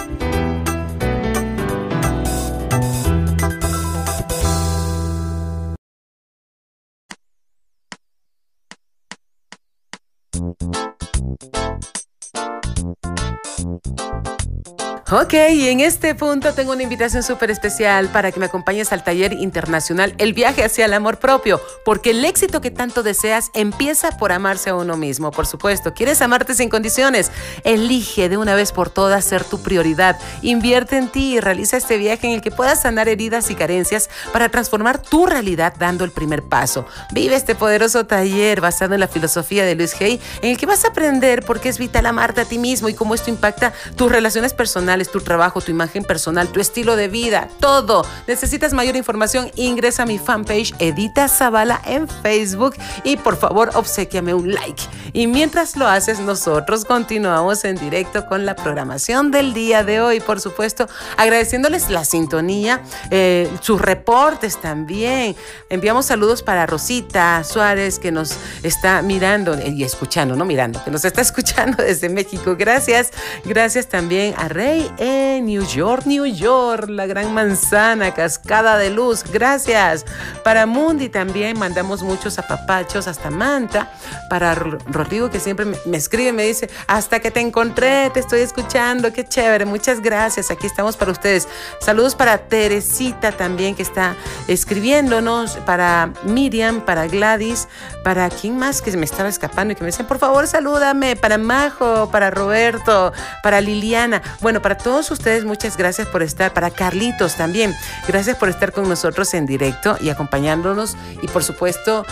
Ok, 15.13 15.35
y 15.51 15.67
en 15.67 15.81
este 15.81 16.15
punto 16.15 16.55
tengo 16.55 16.71
una 16.71 16.85
invitación 16.85 17.25
súper 17.25 17.51
especial 17.51 18.07
para 18.11 18.31
que 18.31 18.39
me 18.39 18.47
acompañes 18.47 18.93
al 18.93 19.03
taller 19.03 19.33
internacional 19.33 20.15
El 20.19 20.35
viaje 20.35 20.63
hacia 20.63 20.85
el 20.85 20.93
amor 20.93 21.19
propio, 21.19 21.61
porque 21.85 22.11
el 22.11 22.25
éxito 22.25 22.61
que 22.61 22.71
tanto 22.71 23.03
deseas 23.03 23.51
empieza 23.53 24.17
por 24.19 24.31
amarse 24.31 24.71
a 24.71 24.77
uno 24.77 24.97
mismo, 24.97 25.33
por 25.33 25.49
supuesto. 25.49 25.95
¿Quieres 25.95 26.23
amarte 26.23 26.55
sin 26.55 26.69
condiciones? 26.69 27.33
Elige 27.65 28.29
de 28.29 28.37
una 28.37 28.55
vez 28.55 28.71
por 28.71 28.89
todas 28.89 29.25
ser 29.25 29.43
tu 29.43 29.61
prioridad. 29.61 30.17
Invierte 30.43 30.97
en 30.97 31.09
ti 31.09 31.35
y 31.35 31.41
realiza 31.41 31.77
este 31.77 31.97
viaje 31.97 32.29
en 32.29 32.35
el 32.35 32.41
que 32.41 32.53
puedas 32.53 32.83
sanar 32.83 33.09
heridas 33.09 33.51
y 33.51 33.57
carencias 33.57 34.11
para 34.33 34.49
transformar 34.49 35.03
tu 35.03 35.27
realidad 35.27 35.75
dando 35.77 36.05
el 36.05 36.13
primer 36.13 36.45
paso. 36.45 36.87
Vive 37.11 37.35
este 37.35 37.57
poderoso 37.57 38.07
taller 38.07 38.61
basado 38.61 38.95
en 38.95 39.01
la 39.01 39.09
filosofía 39.09 39.65
de 39.65 39.75
Luis 39.75 40.01
Hay, 40.01 40.21
en 40.41 40.51
el 40.51 40.57
que 40.57 40.67
vas 40.67 40.85
a 40.85 40.89
aprender 40.89 41.45
por 41.45 41.59
qué 41.59 41.69
es 41.69 41.79
vital 41.79 42.07
amarte 42.07 42.43
a 42.43 42.45
ti 42.45 42.59
mismo 42.59 42.89
y 42.89 42.95
cómo 42.95 43.17
esto 43.17 43.29
impacta 43.29 43.73
tus 43.97 44.13
relaciones 44.13 44.55
personales 44.55 45.00
tu 45.09 45.21
trabajo, 45.21 45.61
tu 45.61 45.71
imagen 45.71 46.05
personal, 46.05 46.49
tu 46.49 46.61
estilo 46.61 46.97
de 46.97 47.09
vida, 47.09 47.49
todo. 47.61 48.05
Necesitas 48.27 48.73
mayor 48.73 48.97
información, 48.97 49.51
ingresa 49.57 50.03
a 50.03 50.07
mi 50.07 50.19
fanpage 50.19 50.75
Edita 50.79 51.29
Zavala 51.29 51.81
en 51.85 52.09
Facebook 52.09 52.75
y 53.05 53.17
por 53.17 53.37
favor 53.37 53.71
obsequiame 53.75 54.35
un 54.35 54.53
like. 54.53 54.83
Y 55.13 55.27
mientras 55.27 55.77
lo 55.77 55.89
haces, 55.89 56.21
nosotros 56.21 56.85
continuamos 56.85 57.65
en 57.65 57.77
directo 57.77 58.27
con 58.27 58.47
la 58.47 58.55
programación 58.55 59.31
del 59.31 59.55
día 59.55 59.83
de 59.83 60.01
hoy, 60.01 60.21
por 60.21 60.41
supuesto, 60.41 60.89
agradeciéndoles 61.17 61.91
la 61.91 62.05
sintonía, 62.05 62.83
eh, 63.11 63.51
sus 63.61 63.81
reportes 63.81 64.61
también. 64.61 65.37
Enviamos 65.69 66.07
saludos 66.07 66.43
para 66.43 66.67
Rosita 66.67 67.43
Suárez 67.45 67.99
que 67.99 68.13
nos 68.13 68.37
está 68.63 69.03
mirando 69.03 69.57
y 69.61 69.85
escuchando, 69.85 70.37
no 70.37 70.45
mirando, 70.45 70.83
que 70.85 70.91
nos 70.91 71.05
está 71.05 71.21
escuchando 71.31 71.83
desde 71.83 72.09
México. 72.09 72.57
Gracias. 72.59 73.11
Gracias 73.45 73.89
también 73.89 74.35
a 74.37 74.49
Rey 74.49 74.90
en 74.99 75.47
New 75.47 75.65
York, 75.67 76.05
New 76.07 76.27
York, 76.27 76.89
la 76.89 77.07
gran 77.07 77.33
manzana, 77.33 78.13
cascada 78.13 78.77
de 78.77 78.91
luz. 78.91 79.25
Gracias. 79.33 80.05
Para 80.45 80.67
Mundi 80.67 81.09
también 81.09 81.59
mandamos 81.59 82.03
muchos 82.03 82.39
apapachos 82.39 83.09
hasta 83.09 83.31
Manta. 83.31 83.93
Para 84.29 84.55
Rodrigo 84.55 85.31
que 85.31 85.41
siempre 85.41 85.67
me 85.67 85.97
escribe, 85.97 86.33
me 86.33 86.45
dice, 86.45 86.71
hasta 86.87 87.21
que 87.21 87.31
te 87.31 87.41
encontré, 87.41 88.11
te 88.11 88.21
estoy 88.21 88.41
escuchando, 88.41 89.13
qué 89.13 89.25
chévere. 89.25 89.65
Muchas 89.65 90.01
gracias. 90.01 90.51
Aquí 90.51 90.67
estamos 90.67 90.97
para 90.97 91.13
ustedes. 91.13 91.49
Saludos 91.81 92.15
para 92.15 92.39
Teresita 92.39 93.33
también 93.33 93.75
que 93.75 93.83
está 93.83 94.17
escribiéndonos, 94.49 95.57
para 95.67 96.13
Miriam, 96.25 96.81
para 96.81 97.07
Gladys, 97.07 97.69
para 98.05 98.29
quien 98.31 98.59
más 98.59 98.83
que 98.83 98.97
me 98.97 99.05
estaba 99.05 99.29
escapando 99.29 99.73
y 99.73 99.77
que 99.77 99.83
me 99.83 99.89
dicen, 99.89 100.07
por 100.07 100.19
favor, 100.19 100.47
salúdame, 100.47 101.17
para 101.17 101.39
Majo, 101.39 102.11
para 102.11 102.31
Roberto, 102.31 103.13
para 103.43 103.61
Liliana. 103.61 104.23
Bueno, 104.41 104.61
para 104.63 104.77
todos 104.83 105.11
ustedes, 105.11 105.45
muchas 105.45 105.77
gracias 105.77 106.09
por 106.09 106.23
estar. 106.23 106.53
Para 106.53 106.71
Carlitos 106.71 107.37
también, 107.37 107.75
gracias 108.09 108.37
por 108.37 108.49
estar 108.49 108.73
con 108.73 108.89
nosotros 108.89 109.33
en 109.35 109.47
directo 109.47 109.97
y 110.01 110.11
acompañándonos. 110.11 110.97
Y 111.23 111.29
por 111.29 111.45
supuesto, 111.45 112.05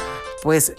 pues 0.42 0.72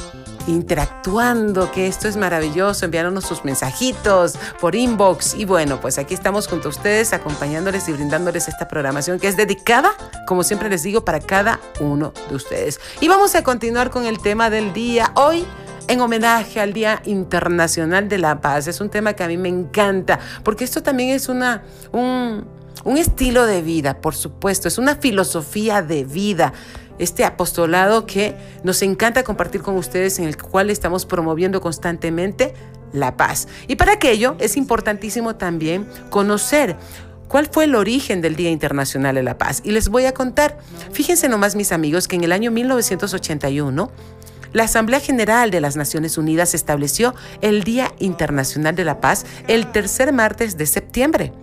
interactuando, 0.47 1.71
que 1.71 1.87
esto 1.87 2.07
es 2.07 2.15
maravilloso, 2.17 2.85
enviándonos 2.85 3.25
sus 3.25 3.45
mensajitos 3.45 4.35
por 4.59 4.75
inbox. 4.75 5.35
Y 5.35 5.45
bueno, 5.45 5.79
pues 5.79 5.97
aquí 5.97 6.13
estamos 6.13 6.47
junto 6.47 6.69
a 6.69 6.71
ustedes, 6.71 7.13
acompañándoles 7.13 7.87
y 7.87 7.93
brindándoles 7.93 8.47
esta 8.47 8.67
programación 8.67 9.19
que 9.19 9.27
es 9.27 9.37
dedicada, 9.37 9.91
como 10.25 10.43
siempre 10.43 10.69
les 10.69 10.83
digo, 10.83 11.05
para 11.05 11.19
cada 11.19 11.59
uno 11.79 12.13
de 12.29 12.35
ustedes. 12.35 12.79
Y 12.99 13.07
vamos 13.07 13.35
a 13.35 13.43
continuar 13.43 13.89
con 13.89 14.05
el 14.05 14.19
tema 14.19 14.49
del 14.49 14.73
día. 14.73 15.11
Hoy 15.15 15.45
en 15.89 15.99
homenaje 16.01 16.61
al 16.61 16.71
Día 16.71 17.01
Internacional 17.05 18.07
de 18.07 18.19
la 18.19 18.39
Paz. 18.39 18.67
Es 18.67 18.79
un 18.79 18.89
tema 18.89 19.13
que 19.13 19.23
a 19.23 19.27
mí 19.27 19.37
me 19.37 19.49
encanta, 19.49 20.19
porque 20.43 20.63
esto 20.63 20.81
también 20.81 21.09
es 21.09 21.27
una, 21.27 21.63
un, 21.91 22.45
un 22.83 22.97
estilo 22.97 23.45
de 23.45 23.61
vida, 23.61 23.99
por 23.99 24.15
supuesto, 24.15 24.67
es 24.67 24.77
una 24.77 24.95
filosofía 24.95 25.81
de 25.81 26.05
vida 26.05 26.53
este 26.99 27.23
apostolado 27.23 28.05
que 28.05 28.35
nos 28.63 28.81
encanta 28.81 29.23
compartir 29.23 29.61
con 29.61 29.75
ustedes, 29.77 30.19
en 30.19 30.25
el 30.25 30.37
cual 30.37 30.69
estamos 30.69 31.05
promoviendo 31.05 31.61
constantemente 31.61 32.53
la 32.91 33.17
paz. 33.17 33.47
Y 33.67 33.77
para 33.77 33.93
aquello 33.93 34.35
es 34.39 34.57
importantísimo 34.57 35.37
también 35.37 35.87
conocer 36.09 36.75
cuál 37.29 37.47
fue 37.49 37.63
el 37.65 37.75
origen 37.75 38.21
del 38.21 38.35
Día 38.35 38.49
Internacional 38.49 39.15
de 39.15 39.23
la 39.23 39.37
Paz. 39.37 39.61
Y 39.63 39.71
les 39.71 39.87
voy 39.87 40.05
a 40.05 40.13
contar, 40.13 40.57
fíjense 40.91 41.29
nomás 41.29 41.55
mis 41.55 41.71
amigos, 41.71 42.07
que 42.07 42.17
en 42.17 42.25
el 42.25 42.33
año 42.33 42.51
1981, 42.51 43.91
la 44.53 44.63
Asamblea 44.63 44.99
General 44.99 45.51
de 45.51 45.61
las 45.61 45.75
Naciones 45.75 46.17
Unidas 46.17 46.53
estableció 46.53 47.15
el 47.41 47.63
Día 47.63 47.93
Internacional 47.99 48.75
de 48.75 48.85
la 48.85 48.99
Paz 49.01 49.25
el 49.47 49.71
tercer 49.71 50.13
martes 50.13 50.57
de 50.57 50.65
septiembre. 50.65 51.33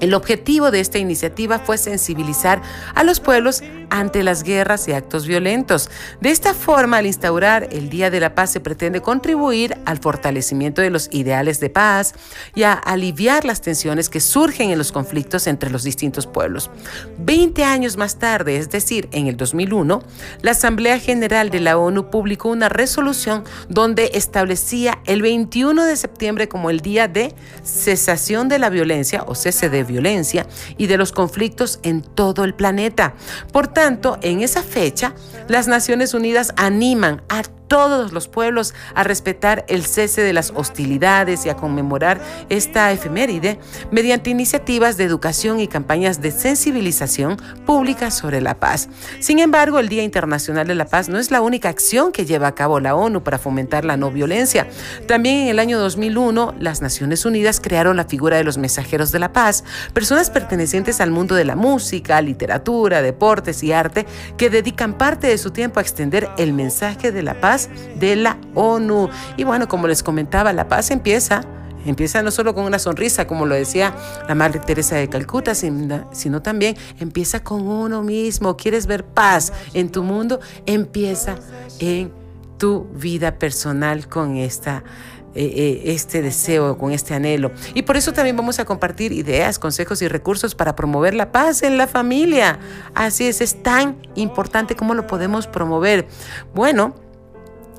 El 0.00 0.14
objetivo 0.14 0.70
de 0.70 0.80
esta 0.80 0.98
iniciativa 0.98 1.58
fue 1.58 1.76
sensibilizar 1.76 2.62
a 2.94 3.04
los 3.04 3.20
pueblos 3.20 3.62
ante 3.90 4.22
las 4.22 4.42
guerras 4.42 4.88
y 4.88 4.92
actos 4.92 5.26
violentos. 5.26 5.90
De 6.20 6.30
esta 6.30 6.54
forma, 6.54 6.98
al 6.98 7.06
instaurar 7.06 7.68
el 7.72 7.90
Día 7.90 8.10
de 8.10 8.20
la 8.20 8.34
Paz, 8.34 8.52
se 8.52 8.60
pretende 8.60 9.00
contribuir 9.00 9.76
al 9.84 9.98
fortalecimiento 9.98 10.82
de 10.82 10.90
los 10.90 11.08
ideales 11.12 11.60
de 11.60 11.70
paz 11.70 12.14
y 12.54 12.62
a 12.62 12.72
aliviar 12.72 13.44
las 13.44 13.60
tensiones 13.60 14.08
que 14.08 14.20
surgen 14.20 14.70
en 14.70 14.78
los 14.78 14.92
conflictos 14.92 15.46
entre 15.46 15.70
los 15.70 15.82
distintos 15.82 16.26
pueblos. 16.26 16.70
Veinte 17.18 17.64
años 17.64 17.96
más 17.96 18.18
tarde, 18.18 18.56
es 18.56 18.70
decir, 18.70 19.08
en 19.12 19.26
el 19.26 19.36
2001, 19.36 20.02
la 20.42 20.50
Asamblea 20.52 20.98
General 20.98 21.50
de 21.50 21.60
la 21.60 21.78
ONU 21.78 22.10
publicó 22.10 22.48
una 22.48 22.68
resolución 22.68 23.44
donde 23.68 24.10
establecía 24.14 24.98
el 25.06 25.22
21 25.22 25.84
de 25.84 25.96
septiembre 25.96 26.48
como 26.48 26.70
el 26.70 26.80
Día 26.80 27.08
de 27.08 27.34
Cesación 27.62 28.48
de 28.48 28.58
la 28.58 28.70
Violencia 28.70 29.24
o 29.26 29.34
cese 29.34 29.68
de 29.68 29.84
violencia 29.84 30.46
y 30.76 30.86
de 30.86 30.96
los 30.96 31.12
conflictos 31.12 31.80
en 31.82 32.02
todo 32.02 32.44
el 32.44 32.54
planeta. 32.54 33.14
Por 33.52 33.68
tanto, 33.80 34.18
en 34.20 34.42
esa 34.42 34.62
fecha, 34.62 35.14
las 35.48 35.66
Naciones 35.66 36.12
Unidas 36.12 36.52
animan 36.58 37.22
a 37.30 37.44
todos 37.70 38.12
los 38.12 38.26
pueblos 38.26 38.74
a 38.96 39.04
respetar 39.04 39.64
el 39.68 39.86
cese 39.86 40.22
de 40.22 40.32
las 40.32 40.52
hostilidades 40.56 41.46
y 41.46 41.50
a 41.50 41.56
conmemorar 41.56 42.20
esta 42.48 42.90
efeméride 42.90 43.60
mediante 43.92 44.28
iniciativas 44.28 44.96
de 44.96 45.04
educación 45.04 45.60
y 45.60 45.68
campañas 45.68 46.20
de 46.20 46.32
sensibilización 46.32 47.36
pública 47.64 48.10
sobre 48.10 48.40
la 48.40 48.58
paz. 48.58 48.88
Sin 49.20 49.38
embargo, 49.38 49.78
el 49.78 49.88
Día 49.88 50.02
Internacional 50.02 50.66
de 50.66 50.74
la 50.74 50.86
Paz 50.86 51.08
no 51.08 51.20
es 51.20 51.30
la 51.30 51.42
única 51.42 51.68
acción 51.68 52.10
que 52.10 52.26
lleva 52.26 52.48
a 52.48 52.56
cabo 52.56 52.80
la 52.80 52.96
ONU 52.96 53.22
para 53.22 53.38
fomentar 53.38 53.84
la 53.84 53.96
no 53.96 54.10
violencia. 54.10 54.66
También 55.06 55.42
en 55.42 55.48
el 55.48 55.60
año 55.60 55.78
2001, 55.78 56.56
las 56.58 56.82
Naciones 56.82 57.24
Unidas 57.24 57.60
crearon 57.60 57.96
la 57.96 58.04
figura 58.04 58.36
de 58.36 58.42
los 58.42 58.58
mensajeros 58.58 59.12
de 59.12 59.20
la 59.20 59.32
paz, 59.32 59.62
personas 59.94 60.28
pertenecientes 60.28 61.00
al 61.00 61.12
mundo 61.12 61.36
de 61.36 61.44
la 61.44 61.54
música, 61.54 62.20
literatura, 62.20 63.00
deportes 63.00 63.62
y 63.62 63.70
arte 63.70 64.06
que 64.36 64.50
dedican 64.50 64.98
parte 64.98 65.28
de 65.28 65.38
su 65.38 65.52
tiempo 65.52 65.78
a 65.78 65.82
extender 65.82 66.28
el 66.36 66.52
mensaje 66.52 67.12
de 67.12 67.22
la 67.22 67.40
paz 67.40 67.59
de 67.96 68.16
la 68.16 68.38
ONU. 68.54 69.08
Y 69.36 69.44
bueno, 69.44 69.68
como 69.68 69.86
les 69.86 70.02
comentaba, 70.02 70.52
la 70.52 70.68
paz 70.68 70.90
empieza 70.90 71.42
Empieza 71.86 72.22
no 72.22 72.30
solo 72.30 72.54
con 72.54 72.64
una 72.64 72.78
sonrisa, 72.78 73.26
como 73.26 73.46
lo 73.46 73.54
decía 73.54 73.94
la 74.28 74.34
Madre 74.34 74.60
Teresa 74.60 74.96
de 74.96 75.08
Calcuta, 75.08 75.54
sino 75.54 76.42
también 76.42 76.76
empieza 76.98 77.42
con 77.42 77.66
uno 77.66 78.02
mismo. 78.02 78.56
¿Quieres 78.56 78.86
ver 78.86 79.04
paz 79.04 79.52
en 79.72 79.90
tu 79.90 80.02
mundo? 80.02 80.40
Empieza 80.66 81.36
en 81.78 82.12
tu 82.58 82.84
vida 82.92 83.38
personal 83.38 84.08
con 84.08 84.36
esta 84.36 84.84
eh, 85.32 85.44
eh, 85.44 85.82
este 85.92 86.22
deseo, 86.22 86.76
con 86.76 86.90
este 86.90 87.14
anhelo. 87.14 87.52
Y 87.72 87.82
por 87.82 87.96
eso 87.96 88.12
también 88.12 88.36
vamos 88.36 88.58
a 88.58 88.64
compartir 88.64 89.12
ideas, 89.12 89.60
consejos 89.60 90.02
y 90.02 90.08
recursos 90.08 90.56
para 90.56 90.74
promover 90.74 91.14
la 91.14 91.30
paz 91.30 91.62
en 91.62 91.78
la 91.78 91.86
familia. 91.86 92.58
Así 92.96 93.26
es, 93.26 93.40
es 93.40 93.62
tan 93.62 93.96
importante 94.16 94.74
como 94.74 94.92
lo 94.94 95.06
podemos 95.06 95.46
promover. 95.46 96.08
Bueno, 96.52 96.96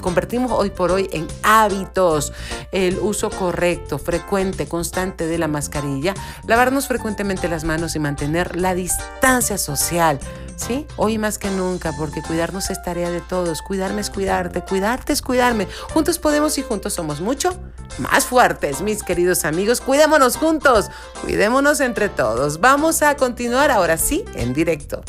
convertimos 0.00 0.50
hoy 0.50 0.70
por 0.70 0.90
hoy 0.90 1.08
en 1.12 1.28
hábitos. 1.42 2.32
El 2.72 2.98
uso 2.98 3.30
correcto, 3.30 3.98
frecuente, 3.98 4.66
constante 4.66 5.26
de 5.26 5.38
la 5.38 5.46
mascarilla, 5.46 6.14
lavarnos 6.46 6.88
frecuentemente 6.88 7.48
las 7.48 7.64
manos 7.64 7.94
y 7.96 7.98
mantener 7.98 8.56
la 8.56 8.74
distancia 8.74 9.58
social. 9.58 10.18
¿sí? 10.56 10.86
Hoy 10.96 11.18
más 11.18 11.38
que 11.38 11.50
nunca, 11.50 11.92
porque 11.92 12.22
cuidarnos 12.22 12.70
es 12.70 12.82
tarea 12.82 13.10
de 13.10 13.20
todos. 13.20 13.62
Cuidarme 13.62 14.00
es 14.00 14.10
cuidarte, 14.10 14.62
cuidarte 14.62 15.12
es 15.12 15.22
cuidarme. 15.22 15.68
Juntos 15.92 16.18
podemos 16.18 16.56
y 16.58 16.62
juntos 16.62 16.94
somos 16.94 17.20
mucho 17.20 17.56
más 17.98 18.24
fuertes, 18.24 18.80
mis 18.80 19.02
queridos 19.02 19.44
amigos. 19.44 19.80
Cuidémonos 19.80 20.36
juntos, 20.36 20.90
cuidémonos 21.22 21.80
entre 21.80 22.08
todos. 22.08 22.60
Vamos 22.60 23.02
a 23.02 23.16
continuar 23.16 23.70
ahora 23.70 23.96
sí 23.96 24.24
en 24.34 24.54
directo. 24.54 25.02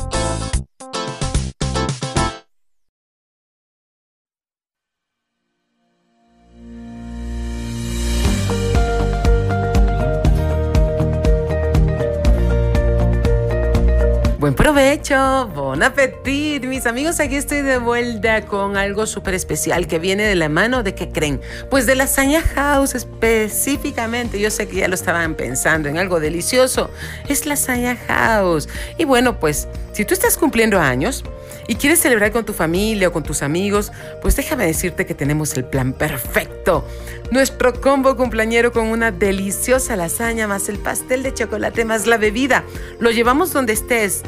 Provecho, 14.92 15.48
bon 15.54 15.82
appetit. 15.82 16.64
Mis 16.64 16.84
amigos, 16.84 17.18
aquí 17.18 17.36
estoy 17.36 17.62
de 17.62 17.78
vuelta 17.78 18.44
con 18.44 18.76
algo 18.76 19.06
súper 19.06 19.32
especial 19.32 19.86
que 19.86 19.98
viene 19.98 20.24
de 20.24 20.34
la 20.34 20.50
mano 20.50 20.82
de 20.82 20.94
qué 20.94 21.08
creen. 21.08 21.40
Pues 21.70 21.86
de 21.86 21.94
Lasaña 21.94 22.42
House 22.42 22.94
específicamente. 22.94 24.38
Yo 24.38 24.50
sé 24.50 24.68
que 24.68 24.76
ya 24.76 24.88
lo 24.88 24.94
estaban 24.94 25.34
pensando 25.34 25.88
en 25.88 25.96
algo 25.96 26.20
delicioso. 26.20 26.90
Es 27.26 27.46
Lasaña 27.46 27.96
House. 28.06 28.68
Y 28.98 29.04
bueno, 29.04 29.40
pues 29.40 29.66
si 29.92 30.04
tú 30.04 30.12
estás 30.12 30.36
cumpliendo 30.36 30.78
años, 30.78 31.24
y 31.68 31.76
quieres 31.76 32.00
celebrar 32.00 32.32
con 32.32 32.44
tu 32.44 32.52
familia 32.52 33.08
o 33.08 33.12
con 33.12 33.22
tus 33.22 33.42
amigos, 33.42 33.92
pues 34.20 34.34
déjame 34.34 34.66
decirte 34.66 35.06
que 35.06 35.14
tenemos 35.14 35.56
el 35.56 35.64
plan 35.64 35.92
perfecto. 35.92 36.84
Nuestro 37.30 37.80
combo 37.80 38.16
cumpleañero 38.16 38.72
con 38.72 38.88
una 38.88 39.12
deliciosa 39.12 39.94
lasaña 39.94 40.48
más 40.48 40.68
el 40.68 40.78
pastel 40.78 41.22
de 41.22 41.32
chocolate 41.32 41.84
más 41.84 42.06
la 42.06 42.16
bebida. 42.16 42.64
Lo 42.98 43.10
llevamos 43.10 43.52
donde 43.52 43.74
estés 43.74 44.22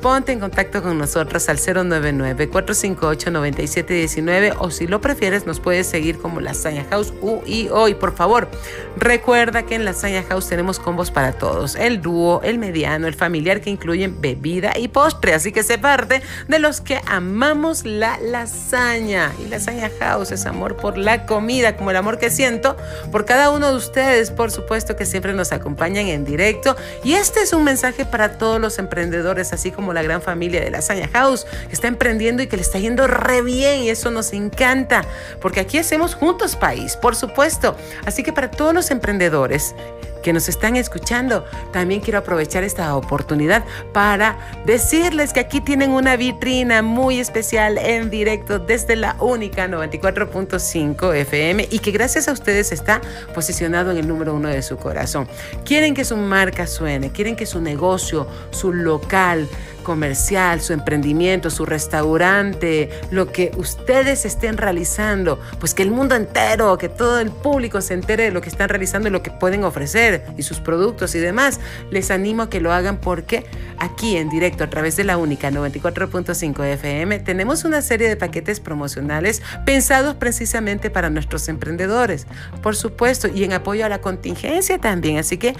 ponte 0.00 0.32
en 0.32 0.40
contacto 0.40 0.82
con 0.82 0.98
nosotros 0.98 1.48
al 1.48 1.58
099-458-9719 1.58 4.56
o 4.58 4.70
si 4.70 4.86
lo 4.86 5.00
prefieres 5.00 5.46
nos 5.46 5.60
puedes 5.60 5.86
seguir 5.86 6.18
como 6.18 6.40
Lasaña 6.40 6.84
House 6.90 7.14
U 7.20 7.40
y. 7.46 7.70
Por 8.00 8.14
favor, 8.14 8.48
recuerda 8.96 9.64
que 9.64 9.74
en 9.74 9.84
Lasaña 9.84 10.22
House 10.22 10.48
tenemos 10.48 10.78
combos 10.78 11.10
para 11.10 11.32
todos, 11.32 11.76
el 11.76 12.00
dúo, 12.00 12.40
el 12.42 12.58
mediano, 12.58 13.06
el 13.06 13.14
familiar 13.14 13.60
que 13.60 13.70
incluyen 13.70 14.20
bebida 14.20 14.78
y 14.78 14.88
postre, 14.88 15.34
así 15.34 15.52
que 15.52 15.62
sé 15.62 15.78
parte 15.78 16.22
de 16.48 16.58
los 16.58 16.80
que 16.80 17.00
amamos 17.06 17.84
la 17.84 18.18
lasaña. 18.18 19.32
Y 19.44 19.48
Lasaña 19.48 19.90
House 19.98 20.32
es 20.32 20.46
amor 20.46 20.76
por 20.76 20.96
la 20.96 21.26
comida, 21.26 21.76
como 21.76 21.90
el 21.90 21.96
amor 21.96 22.18
que 22.18 22.30
siento 22.30 22.76
por 23.12 23.24
cada 23.24 23.50
uno 23.50 23.68
de 23.68 23.76
ustedes, 23.76 24.30
por 24.30 24.50
supuesto 24.50 24.96
que 24.96 25.06
siempre 25.06 25.32
nos 25.32 25.52
acompañan 25.52 26.06
en 26.06 26.24
directo. 26.24 26.76
Y 27.04 27.14
este 27.14 27.42
es 27.42 27.52
un 27.52 27.64
mensaje 27.64 28.04
para 28.04 28.38
todos 28.38 28.60
los 28.60 28.78
emprendedores, 28.78 29.52
así 29.52 29.70
como 29.70 29.89
la 29.92 30.02
gran 30.02 30.22
familia 30.22 30.60
de 30.60 30.70
Lasaña 30.70 31.08
House, 31.12 31.46
que 31.68 31.72
está 31.72 31.88
emprendiendo 31.88 32.42
y 32.42 32.46
que 32.46 32.56
le 32.56 32.62
está 32.62 32.78
yendo 32.78 33.06
re 33.06 33.42
bien 33.42 33.82
y 33.82 33.90
eso 33.90 34.10
nos 34.10 34.32
encanta, 34.32 35.02
porque 35.40 35.60
aquí 35.60 35.78
hacemos 35.78 36.14
juntos 36.14 36.56
país, 36.56 36.96
por 36.96 37.16
supuesto. 37.16 37.76
Así 38.04 38.22
que 38.22 38.32
para 38.32 38.50
todos 38.50 38.74
los 38.74 38.90
emprendedores, 38.90 39.74
que 40.22 40.32
nos 40.32 40.48
están 40.48 40.76
escuchando, 40.76 41.44
también 41.72 42.00
quiero 42.00 42.18
aprovechar 42.18 42.62
esta 42.62 42.94
oportunidad 42.96 43.64
para 43.92 44.38
decirles 44.66 45.32
que 45.32 45.40
aquí 45.40 45.60
tienen 45.60 45.90
una 45.90 46.16
vitrina 46.16 46.82
muy 46.82 47.20
especial 47.20 47.78
en 47.78 48.10
directo 48.10 48.58
desde 48.58 48.96
la 48.96 49.16
única 49.20 49.66
94.5 49.66 51.14
FM 51.14 51.68
y 51.70 51.78
que 51.78 51.90
gracias 51.90 52.28
a 52.28 52.32
ustedes 52.32 52.72
está 52.72 53.00
posicionado 53.34 53.90
en 53.90 53.98
el 53.98 54.08
número 54.08 54.34
uno 54.34 54.48
de 54.48 54.62
su 54.62 54.76
corazón. 54.76 55.28
Quieren 55.64 55.94
que 55.94 56.04
su 56.04 56.16
marca 56.16 56.66
suene, 56.66 57.10
quieren 57.10 57.36
que 57.36 57.46
su 57.46 57.60
negocio, 57.60 58.26
su 58.50 58.72
local, 58.72 59.48
comercial, 59.82 60.60
su 60.60 60.72
emprendimiento, 60.72 61.50
su 61.50 61.66
restaurante, 61.66 62.90
lo 63.10 63.32
que 63.32 63.52
ustedes 63.56 64.24
estén 64.24 64.56
realizando, 64.56 65.40
pues 65.58 65.74
que 65.74 65.82
el 65.82 65.90
mundo 65.90 66.14
entero, 66.14 66.76
que 66.78 66.88
todo 66.88 67.20
el 67.20 67.30
público 67.30 67.80
se 67.80 67.94
entere 67.94 68.24
de 68.24 68.30
lo 68.30 68.40
que 68.40 68.48
están 68.48 68.68
realizando 68.68 69.08
y 69.08 69.12
lo 69.12 69.22
que 69.22 69.30
pueden 69.30 69.64
ofrecer 69.64 70.24
y 70.36 70.42
sus 70.42 70.60
productos 70.60 71.14
y 71.14 71.18
demás. 71.18 71.60
Les 71.90 72.10
animo 72.10 72.42
a 72.42 72.50
que 72.50 72.60
lo 72.60 72.72
hagan 72.72 72.98
porque 72.98 73.46
aquí 73.78 74.16
en 74.16 74.28
directo 74.28 74.64
a 74.64 74.70
través 74.70 74.96
de 74.96 75.04
la 75.04 75.16
única 75.16 75.50
94.5 75.50 76.64
FM 76.64 77.18
tenemos 77.20 77.64
una 77.64 77.82
serie 77.82 78.08
de 78.08 78.16
paquetes 78.16 78.60
promocionales 78.60 79.42
pensados 79.64 80.14
precisamente 80.14 80.90
para 80.90 81.10
nuestros 81.10 81.48
emprendedores, 81.48 82.26
por 82.62 82.76
supuesto, 82.76 83.28
y 83.28 83.44
en 83.44 83.52
apoyo 83.52 83.86
a 83.86 83.88
la 83.88 84.00
contingencia 84.00 84.78
también. 84.78 85.18
Así 85.18 85.38
que 85.38 85.54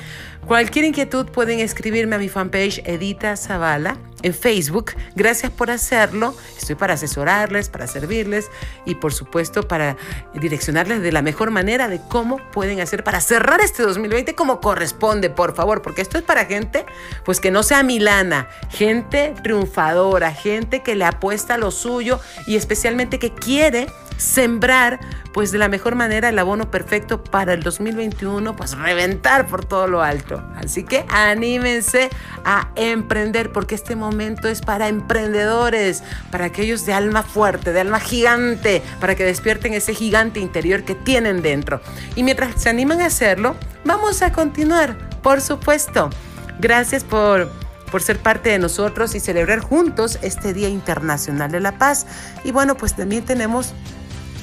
Cualquier 0.51 0.85
inquietud 0.85 1.27
pueden 1.27 1.61
escribirme 1.61 2.17
a 2.17 2.19
mi 2.19 2.29
fanpage 2.29 2.83
Edita 2.85 3.37
Zavala 3.37 3.97
en 4.23 4.35
Facebook. 4.35 4.95
Gracias 5.15 5.53
por 5.53 5.71
hacerlo. 5.71 6.35
Estoy 6.59 6.75
para 6.75 6.95
asesorarles, 6.95 7.69
para 7.69 7.87
servirles 7.87 8.51
y 8.85 8.97
por 8.97 9.13
supuesto 9.13 9.69
para 9.69 9.97
direccionarles 10.35 11.03
de 11.03 11.13
la 11.13 11.23
mejor 11.23 11.53
manera 11.53 11.87
de 11.87 12.01
cómo 12.09 12.41
pueden 12.51 12.81
hacer 12.81 13.05
para 13.05 13.21
cerrar 13.21 13.61
este 13.61 13.85
2020 13.85 14.35
como 14.35 14.61
corresponde, 14.61 15.31
por 15.31 15.55
favor, 15.55 15.83
porque 15.83 16.03
esto 16.03 16.19
es 16.19 16.25
para 16.25 16.45
gente 16.47 16.85
pues 17.25 17.39
que 17.39 17.53
no 17.53 17.63
sea 17.63 17.85
milana, 17.85 18.49
gente 18.71 19.33
triunfadora, 19.45 20.33
gente 20.33 20.83
que 20.83 20.97
le 20.97 21.05
apuesta 21.05 21.55
a 21.55 21.59
lo 21.59 21.71
suyo 21.71 22.19
y 22.49 22.57
especialmente 22.57 23.21
que 23.21 23.33
quiere 23.33 23.87
sembrar 24.21 25.01
pues 25.33 25.53
de 25.53 25.59
la 25.59 25.69
mejor 25.69 25.95
manera 25.95 26.29
el 26.29 26.39
abono 26.39 26.71
perfecto 26.71 27.23
para 27.23 27.53
el 27.55 27.63
2021, 27.63 28.57
pues 28.57 28.77
reventar 28.77 29.47
por 29.47 29.65
todo 29.65 29.87
lo 29.87 30.03
alto. 30.03 30.43
Así 30.57 30.83
que 30.83 31.05
anímense 31.09 32.11
a 32.45 32.71
emprender 32.75 33.53
porque 33.53 33.75
este 33.75 33.97
momento 33.97 34.49
es 34.49 34.61
para 34.61 34.89
emprendedores, 34.89 36.03
para 36.31 36.47
aquellos 36.47 36.85
de 36.85 36.93
alma 36.93 37.23
fuerte, 37.23 37.73
de 37.73 37.81
alma 37.81 38.01
gigante, 38.01 38.83
para 39.01 39.15
que 39.15 39.25
despierten 39.25 39.73
ese 39.75 39.95
gigante 39.95 40.41
interior 40.41 40.85
que 40.85 40.95
tienen 40.95 41.43
dentro. 41.43 41.81
Y 42.17 42.23
mientras 42.23 42.61
se 42.61 42.69
animan 42.69 43.01
a 43.01 43.07
hacerlo, 43.07 43.57
vamos 43.85 44.23
a 44.23 44.33
continuar, 44.33 44.97
por 45.23 45.41
supuesto. 45.41 46.11
Gracias 46.59 47.05
por 47.05 47.49
por 47.91 48.03
ser 48.03 48.19
parte 48.21 48.51
de 48.51 48.59
nosotros 48.59 49.15
y 49.15 49.21
celebrar 49.21 49.59
juntos 49.59 50.19
este 50.23 50.53
Día 50.53 50.69
Internacional 50.69 51.51
de 51.51 51.59
la 51.61 51.77
Paz. 51.77 52.07
Y 52.45 52.53
bueno, 52.53 52.77
pues 52.77 52.95
también 52.95 53.25
tenemos 53.25 53.75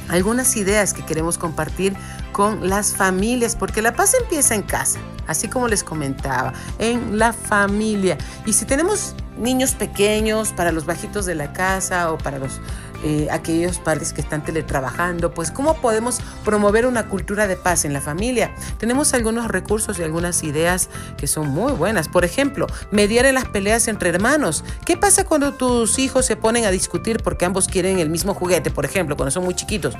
algunas 0.09 0.55
ideas 0.55 0.93
que 0.93 1.03
queremos 1.03 1.37
compartir 1.37 1.95
con 2.31 2.69
las 2.69 2.93
familias, 2.93 3.55
porque 3.55 3.81
la 3.81 3.93
paz 3.93 4.15
empieza 4.19 4.55
en 4.55 4.63
casa, 4.63 4.99
así 5.27 5.47
como 5.47 5.67
les 5.67 5.83
comentaba, 5.83 6.53
en 6.79 7.17
la 7.17 7.33
familia. 7.33 8.17
Y 8.45 8.53
si 8.53 8.65
tenemos 8.65 9.15
niños 9.37 9.73
pequeños 9.73 10.51
para 10.51 10.71
los 10.71 10.85
bajitos 10.85 11.25
de 11.25 11.35
la 11.35 11.53
casa 11.53 12.11
o 12.11 12.17
para 12.17 12.39
los 12.39 12.59
eh, 13.03 13.27
aquellos 13.29 13.77
padres 13.77 14.11
que 14.11 14.21
están 14.21 14.43
teletrabajando, 14.43 15.31
pues 15.31 15.51
cómo 15.51 15.75
podemos 15.75 16.19
promover 16.43 16.87
una 16.87 17.07
cultura 17.07 17.45
de 17.45 17.55
paz 17.55 17.85
en 17.85 17.93
la 17.93 18.01
familia. 18.01 18.55
Tenemos 18.79 19.13
algunos 19.13 19.47
recursos 19.49 19.99
y 19.99 20.03
algunas 20.03 20.43
ideas 20.43 20.89
que 21.15 21.27
son 21.27 21.47
muy 21.47 21.73
buenas. 21.73 22.09
Por 22.09 22.25
ejemplo, 22.25 22.65
mediar 22.89 23.27
en 23.27 23.35
las 23.35 23.45
peleas 23.45 23.87
entre 23.87 24.09
hermanos. 24.09 24.63
¿Qué 24.83 24.97
pasa 24.97 25.25
cuando 25.25 25.53
tus 25.53 25.99
hijos 25.99 26.25
se 26.25 26.37
ponen 26.37 26.65
a 26.65 26.71
discutir 26.71 27.21
porque 27.21 27.45
ambos 27.45 27.67
quieren 27.67 27.99
el 27.99 28.09
mismo 28.09 28.33
juguete, 28.33 28.71
por 28.71 28.83
ejemplo, 28.83 29.15
cuando 29.15 29.29
son 29.29 29.43
muy 29.43 29.53
chiquitos? 29.53 29.93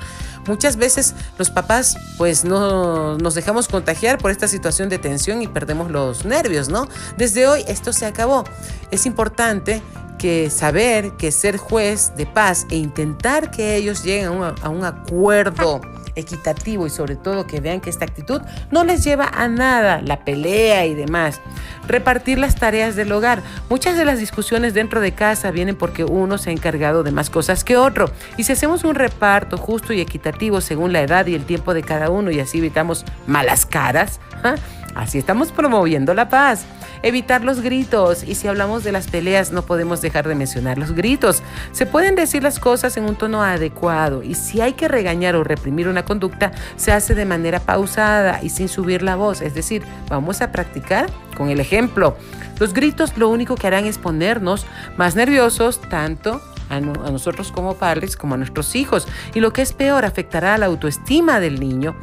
Muchas 0.48 0.76
veces 0.76 1.14
los 1.38 1.50
papás 1.50 1.96
pues 2.18 2.44
no 2.44 3.16
nos 3.16 3.34
dejamos 3.34 3.68
contagiar 3.68 4.18
por 4.18 4.32
esta 4.32 4.48
situación 4.48 4.88
de 4.88 4.98
tensión 4.98 5.40
y 5.40 5.46
perdemos 5.46 5.90
los 5.90 6.24
nervios, 6.24 6.68
¿no? 6.68 6.88
Desde 7.16 7.46
hoy 7.46 7.64
esto 7.68 7.92
se 7.92 8.04
acabó. 8.04 8.44
Es 8.90 9.06
importante 9.06 9.80
que 10.18 10.50
saber 10.50 11.12
que 11.12 11.30
ser 11.30 11.56
juez 11.56 12.12
de 12.16 12.26
paz 12.26 12.66
e 12.70 12.76
intentar 12.76 13.52
que 13.52 13.76
ellos 13.76 14.02
lleguen 14.02 14.26
a 14.60 14.68
un, 14.68 14.84
acuerdo 14.84 15.80
equitativo 16.18 16.86
y 16.86 16.90
sobre 16.90 17.16
todo 17.16 17.46
que 17.46 17.60
vean 17.60 17.80
que 17.80 17.90
esta 17.90 18.04
actitud 18.04 18.42
no 18.70 18.84
les 18.84 19.04
lleva 19.04 19.30
a 19.32 19.48
nada, 19.48 20.02
la 20.02 20.24
pelea 20.24 20.86
y 20.86 20.94
demás. 20.94 21.40
Repartir 21.86 22.38
las 22.38 22.56
tareas 22.56 22.96
del 22.96 23.12
hogar. 23.12 23.42
Muchas 23.70 23.96
de 23.96 24.04
las 24.04 24.18
discusiones 24.18 24.74
dentro 24.74 25.00
de 25.00 25.12
casa 25.12 25.50
vienen 25.50 25.76
porque 25.76 26.04
uno 26.04 26.38
se 26.38 26.50
ha 26.50 26.52
encargado 26.52 27.02
de 27.02 27.12
más 27.12 27.30
cosas 27.30 27.64
que 27.64 27.76
otro. 27.76 28.10
Y 28.36 28.44
si 28.44 28.52
hacemos 28.52 28.84
un 28.84 28.94
reparto 28.94 29.56
justo 29.56 29.92
y 29.92 30.00
equitativo 30.00 30.60
según 30.60 30.92
la 30.92 31.02
edad 31.02 31.26
y 31.26 31.34
el 31.34 31.44
tiempo 31.44 31.74
de 31.74 31.82
cada 31.82 32.10
uno 32.10 32.30
y 32.30 32.40
así 32.40 32.58
evitamos 32.58 33.04
malas 33.26 33.66
caras, 33.66 34.20
¿ah? 34.44 34.56
Así 34.98 35.18
estamos 35.18 35.52
promoviendo 35.52 36.12
la 36.12 36.28
paz. 36.28 36.64
Evitar 37.02 37.44
los 37.44 37.60
gritos. 37.60 38.24
Y 38.24 38.34
si 38.34 38.48
hablamos 38.48 38.84
de 38.84 38.92
las 38.92 39.08
peleas, 39.08 39.52
no 39.52 39.62
podemos 39.62 40.00
dejar 40.00 40.26
de 40.26 40.34
mencionar 40.34 40.76
los 40.76 40.92
gritos. 40.92 41.42
Se 41.72 41.86
pueden 41.86 42.16
decir 42.16 42.42
las 42.42 42.58
cosas 42.58 42.96
en 42.96 43.04
un 43.04 43.16
tono 43.16 43.42
adecuado. 43.42 44.22
Y 44.22 44.34
si 44.34 44.60
hay 44.60 44.72
que 44.72 44.88
regañar 44.88 45.36
o 45.36 45.44
reprimir 45.44 45.88
una 45.88 46.04
conducta, 46.04 46.52
se 46.76 46.92
hace 46.92 47.14
de 47.14 47.24
manera 47.24 47.60
pausada 47.60 48.40
y 48.42 48.50
sin 48.50 48.68
subir 48.68 49.02
la 49.02 49.16
voz. 49.16 49.40
Es 49.40 49.54
decir, 49.54 49.82
vamos 50.08 50.42
a 50.42 50.52
practicar 50.52 51.08
con 51.36 51.48
el 51.48 51.60
ejemplo. 51.60 52.16
Los 52.58 52.74
gritos 52.74 53.16
lo 53.16 53.28
único 53.28 53.54
que 53.54 53.68
harán 53.68 53.86
es 53.86 53.98
ponernos 53.98 54.66
más 54.96 55.14
nerviosos, 55.14 55.80
tanto 55.80 56.42
a, 56.68 56.80
nosotros 56.80 57.52
como 57.52 57.74
padres 57.74 58.16
como 58.16 58.34
a 58.34 58.36
nuestros 58.36 58.74
hijos. 58.74 59.06
Y 59.34 59.40
lo 59.40 59.52
que 59.52 59.62
es 59.62 59.72
peor, 59.72 60.04
afectará 60.04 60.54
a 60.54 60.58
la 60.58 60.66
autoestima 60.66 61.40
del 61.40 61.60
niño. 61.60 61.96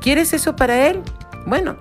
¿Quieres 0.00 0.32
eso 0.32 0.56
para 0.56 0.88
él? 0.88 1.02
Bueno, 1.46 1.76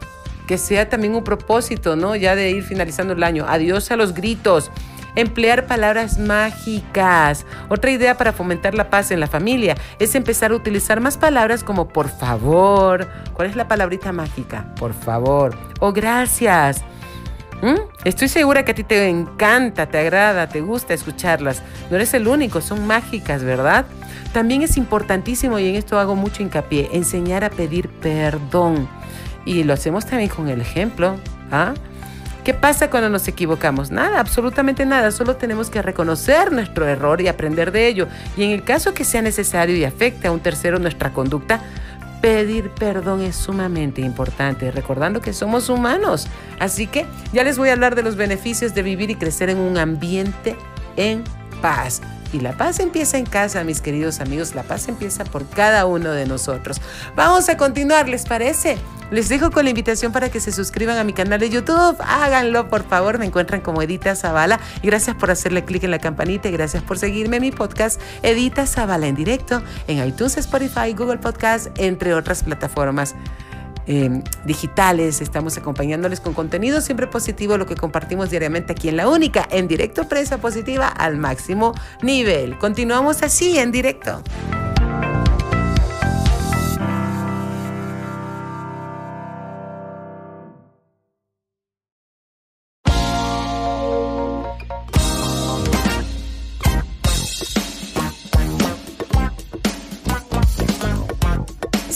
que 0.47 0.57
sea 0.57 0.89
también 0.89 1.13
un 1.13 1.23
propósito, 1.23 1.95
¿no? 1.95 2.15
Ya 2.15 2.35
de 2.35 2.49
ir 2.49 2.63
finalizando 2.63 3.13
el 3.13 3.23
año. 3.23 3.45
Adiós 3.47 3.91
a 3.91 3.95
los 3.97 4.13
gritos. 4.13 4.71
Emplear 5.15 5.65
palabras 5.65 6.19
mágicas. 6.19 7.45
Otra 7.69 7.91
idea 7.91 8.17
para 8.17 8.33
fomentar 8.33 8.75
la 8.75 8.89
paz 8.89 9.09
en 9.11 9.19
la 9.19 9.27
familia 9.27 9.75
es 9.99 10.13
empezar 10.15 10.51
a 10.51 10.55
utilizar 10.55 10.99
más 11.01 11.17
palabras 11.17 11.63
como 11.63 11.89
por 11.89 12.07
favor. 12.07 13.07
¿Cuál 13.33 13.49
es 13.49 13.55
la 13.55 13.67
palabrita 13.67 14.11
mágica? 14.11 14.73
Por 14.75 14.93
favor. 14.93 15.57
O 15.79 15.91
gracias. 15.91 16.83
¿Mm? 17.61 17.79
Estoy 18.03 18.27
segura 18.27 18.63
que 18.63 18.73
a 18.73 18.75
ti 18.75 18.83
te 18.83 19.09
encanta, 19.09 19.87
te 19.87 19.97
agrada, 19.97 20.47
te 20.47 20.61
gusta 20.61 20.93
escucharlas. 20.93 21.63
No 21.89 21.95
eres 21.95 22.13
el 22.13 22.27
único, 22.27 22.61
son 22.61 22.85
mágicas, 22.85 23.43
¿verdad? 23.43 23.87
También 24.33 24.61
es 24.61 24.77
importantísimo, 24.77 25.57
y 25.57 25.67
en 25.69 25.75
esto 25.75 25.99
hago 25.99 26.15
mucho 26.15 26.43
hincapié, 26.43 26.89
enseñar 26.93 27.43
a 27.43 27.49
pedir 27.49 27.89
perdón. 27.89 28.87
Y 29.47 29.63
lo 29.63 29.73
hacemos 29.73 30.05
también 30.05 30.29
con 30.29 30.49
el 30.49 30.59
ejemplo. 30.59 31.15
¿ah? 31.51 31.73
¿Qué 32.43 32.53
pasa 32.53 32.89
cuando 32.89 33.09
nos 33.09 33.27
equivocamos? 33.29 33.91
Nada, 33.91 34.19
absolutamente 34.19 34.85
nada. 34.85 35.09
Solo 35.11 35.37
tenemos 35.37 35.69
que 35.69 35.81
reconocer 35.81 36.51
nuestro 36.51 36.85
error 36.85 37.21
y 37.21 37.29
aprender 37.29 37.71
de 37.71 37.87
ello. 37.87 38.07
Y 38.35 38.43
en 38.43 38.51
el 38.51 38.63
caso 38.63 38.93
que 38.93 39.05
sea 39.05 39.21
necesario 39.21 39.75
y 39.77 39.85
afecte 39.85 40.27
a 40.27 40.33
un 40.33 40.41
tercero 40.41 40.79
nuestra 40.79 41.13
conducta, 41.13 41.61
pedir 42.21 42.71
perdón 42.71 43.21
es 43.21 43.37
sumamente 43.37 44.01
importante, 44.01 44.69
recordando 44.69 45.21
que 45.21 45.31
somos 45.31 45.69
humanos. 45.69 46.27
Así 46.59 46.87
que 46.87 47.05
ya 47.31 47.45
les 47.45 47.57
voy 47.57 47.69
a 47.69 47.73
hablar 47.73 47.95
de 47.95 48.03
los 48.03 48.17
beneficios 48.17 48.75
de 48.75 48.83
vivir 48.83 49.09
y 49.11 49.15
crecer 49.15 49.49
en 49.49 49.59
un 49.59 49.77
ambiente 49.77 50.57
en 50.97 51.23
paz. 51.61 52.01
Y 52.33 52.39
la 52.39 52.57
paz 52.57 52.79
empieza 52.79 53.17
en 53.17 53.25
casa, 53.25 53.63
mis 53.63 53.81
queridos 53.81 54.19
amigos. 54.19 54.55
La 54.55 54.63
paz 54.63 54.87
empieza 54.87 55.23
por 55.23 55.47
cada 55.49 55.85
uno 55.85 56.11
de 56.11 56.25
nosotros. 56.25 56.81
Vamos 57.15 57.49
a 57.49 57.57
continuar, 57.57 58.09
¿les 58.09 58.25
parece? 58.25 58.77
Les 59.09 59.29
dejo 59.29 59.51
con 59.51 59.63
la 59.63 59.69
invitación 59.69 60.11
para 60.11 60.29
que 60.29 60.41
se 60.41 60.51
suscriban 60.51 60.97
a 60.97 61.03
mi 61.05 61.13
canal 61.13 61.39
de 61.39 61.49
YouTube. 61.49 61.95
Háganlo, 61.99 62.69
por 62.69 62.83
favor. 62.83 63.17
Me 63.17 63.25
encuentran 63.25 63.61
como 63.61 63.81
Edita 63.81 64.15
Zavala. 64.15 64.59
Gracias 64.83 65.15
por 65.15 65.31
hacerle 65.31 65.63
clic 65.63 65.83
en 65.83 65.91
la 65.91 65.99
campanita 65.99 66.49
y 66.49 66.51
gracias 66.51 66.83
por 66.83 66.99
seguirme 66.99 67.37
en 67.37 67.43
mi 67.43 67.51
podcast 67.51 68.01
Edita 68.21 68.65
Zavala 68.65 69.07
en 69.07 69.15
directo 69.15 69.61
en 69.87 70.05
iTunes, 70.05 70.37
Spotify, 70.37 70.93
Google 70.93 71.19
Podcast, 71.19 71.67
entre 71.77 72.13
otras 72.13 72.43
plataformas. 72.43 73.15
Em, 73.87 74.21
digitales, 74.43 75.21
estamos 75.21 75.57
acompañándoles 75.57 76.19
con 76.19 76.33
contenido 76.33 76.81
siempre 76.81 77.07
positivo, 77.07 77.57
lo 77.57 77.65
que 77.65 77.75
compartimos 77.75 78.29
diariamente 78.29 78.73
aquí 78.73 78.89
en 78.89 78.97
La 78.97 79.07
Única, 79.07 79.47
en 79.49 79.69
directo, 79.69 80.09
prensa 80.09 80.39
positiva 80.39 80.89
al 80.89 81.15
máximo 81.15 81.73
nivel. 82.01 82.57
Continuamos 82.57 83.23
así 83.23 83.57
en 83.57 83.71
directo. 83.71 84.21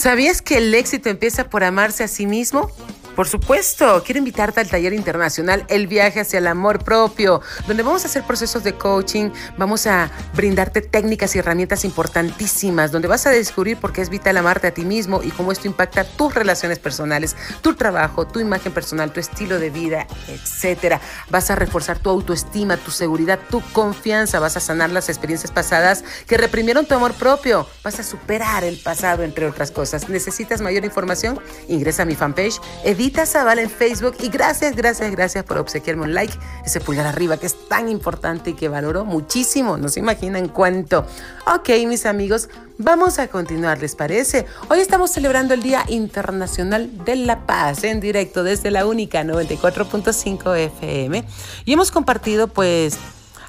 ¿Sabías 0.02 0.42
que 0.42 0.58
el 0.58 0.74
éxito 0.74 1.10
empieza 1.10 1.48
por 1.48 1.62
amarse 1.62 2.02
a 2.02 2.08
sí 2.08 2.26
mismo? 2.26 2.72
Por 3.14 3.28
supuesto, 3.28 4.02
quiero 4.04 4.18
invitarte 4.18 4.60
al 4.60 4.68
taller 4.68 4.94
internacional 4.94 5.66
El 5.68 5.86
viaje 5.86 6.20
hacia 6.20 6.38
el 6.38 6.46
amor 6.46 6.82
propio, 6.82 7.42
donde 7.66 7.82
vamos 7.82 8.04
a 8.04 8.06
hacer 8.06 8.22
procesos 8.22 8.64
de 8.64 8.72
coaching, 8.72 9.30
vamos 9.58 9.86
a 9.86 10.10
brindarte 10.34 10.80
técnicas 10.80 11.36
y 11.36 11.38
herramientas 11.38 11.84
importantísimas, 11.84 12.90
donde 12.90 13.08
vas 13.08 13.26
a 13.26 13.30
descubrir 13.30 13.76
por 13.76 13.92
qué 13.92 14.00
es 14.00 14.08
vital 14.08 14.38
amarte 14.38 14.68
a 14.68 14.74
ti 14.74 14.84
mismo 14.84 15.22
y 15.22 15.30
cómo 15.30 15.52
esto 15.52 15.66
impacta 15.66 16.04
tus 16.04 16.34
relaciones 16.34 16.78
personales, 16.78 17.36
tu 17.60 17.74
trabajo, 17.74 18.26
tu 18.26 18.40
imagen 18.40 18.72
personal, 18.72 19.12
tu 19.12 19.20
estilo 19.20 19.58
de 19.58 19.68
vida, 19.68 20.06
etc. 20.28 20.98
Vas 21.28 21.50
a 21.50 21.54
reforzar 21.54 21.98
tu 21.98 22.08
autoestima, 22.08 22.78
tu 22.78 22.90
seguridad, 22.90 23.38
tu 23.50 23.60
confianza, 23.72 24.40
vas 24.40 24.56
a 24.56 24.60
sanar 24.60 24.88
las 24.88 25.10
experiencias 25.10 25.52
pasadas 25.52 26.02
que 26.26 26.38
reprimieron 26.38 26.86
tu 26.86 26.94
amor 26.94 27.12
propio, 27.12 27.66
vas 27.84 28.00
a 28.00 28.04
superar 28.04 28.64
el 28.64 28.78
pasado, 28.78 29.22
entre 29.22 29.46
otras 29.46 29.70
cosas. 29.70 30.08
¿Necesitas 30.08 30.62
mayor 30.62 30.86
información? 30.86 31.38
Ingresa 31.68 32.04
a 32.04 32.06
mi 32.06 32.14
fanpage 32.14 32.58
Edita 33.02 33.24
en 33.58 33.68
Facebook 33.68 34.14
y 34.20 34.28
gracias, 34.28 34.76
gracias, 34.76 35.10
gracias 35.10 35.42
por 35.42 35.58
obsequiarme 35.58 36.04
un 36.04 36.14
like, 36.14 36.38
ese 36.64 36.78
pulgar 36.78 37.04
arriba 37.04 37.36
que 37.36 37.46
es 37.46 37.68
tan 37.68 37.88
importante 37.88 38.50
y 38.50 38.54
que 38.54 38.68
valoro 38.68 39.04
muchísimo, 39.04 39.76
no 39.76 39.88
se 39.88 39.98
imaginan 39.98 40.46
cuánto. 40.46 41.04
Ok, 41.52 41.70
mis 41.88 42.06
amigos, 42.06 42.48
vamos 42.78 43.18
a 43.18 43.26
continuar, 43.26 43.80
¿les 43.80 43.96
parece? 43.96 44.46
Hoy 44.68 44.78
estamos 44.78 45.10
celebrando 45.10 45.52
el 45.52 45.64
Día 45.64 45.84
Internacional 45.88 47.04
de 47.04 47.16
la 47.16 47.44
Paz 47.44 47.82
en 47.82 47.98
directo 47.98 48.44
desde 48.44 48.70
la 48.70 48.86
única 48.86 49.24
94.5 49.24 50.56
FM 50.56 51.24
y 51.64 51.72
hemos 51.72 51.90
compartido 51.90 52.46
pues 52.46 52.98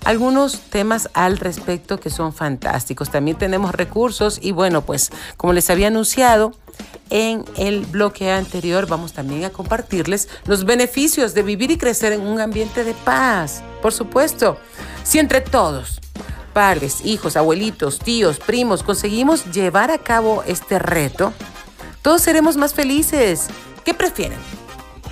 algunos 0.04 0.62
temas 0.62 1.12
al 1.14 1.38
respecto 1.38 2.00
que 2.00 2.10
son 2.10 2.34
fantásticos. 2.34 3.12
También 3.12 3.38
tenemos 3.38 3.76
recursos 3.76 4.40
y 4.42 4.52
bueno, 4.52 4.82
pues 4.82 5.12
como 5.38 5.54
les 5.54 5.70
había 5.70 5.90
anunciado, 5.90 6.54
en 7.10 7.46
el 7.58 7.86
bloque 7.86 8.32
anterior 8.32 8.88
vamos 8.88 9.14
también 9.14 9.44
a 9.46 9.50
compartirles 9.50 10.30
los 10.46 10.66
beneficios 10.66 11.34
de 11.34 11.44
vivir 11.44 11.72
y 11.72 11.78
crecer 11.78 12.14
en 12.14 12.22
un 12.22 12.40
ambiente 12.40 12.84
de 12.84 12.94
paz. 12.94 13.64
Por 13.82 13.94
supuesto, 13.94 14.58
si 15.04 15.20
entre 15.20 15.42
todos, 15.42 16.00
padres, 16.54 17.06
hijos, 17.06 17.36
abuelitos, 17.36 18.00
tíos, 18.00 18.40
primos, 18.40 18.84
conseguimos 18.84 19.46
llevar 19.52 19.92
a 19.92 19.98
cabo 19.98 20.44
este 20.48 20.80
reto, 20.80 21.34
todos 22.02 22.22
seremos 22.22 22.58
más 22.58 22.74
felices. 22.74 23.48
¿Qué 23.84 23.94
prefieren? 23.94 24.63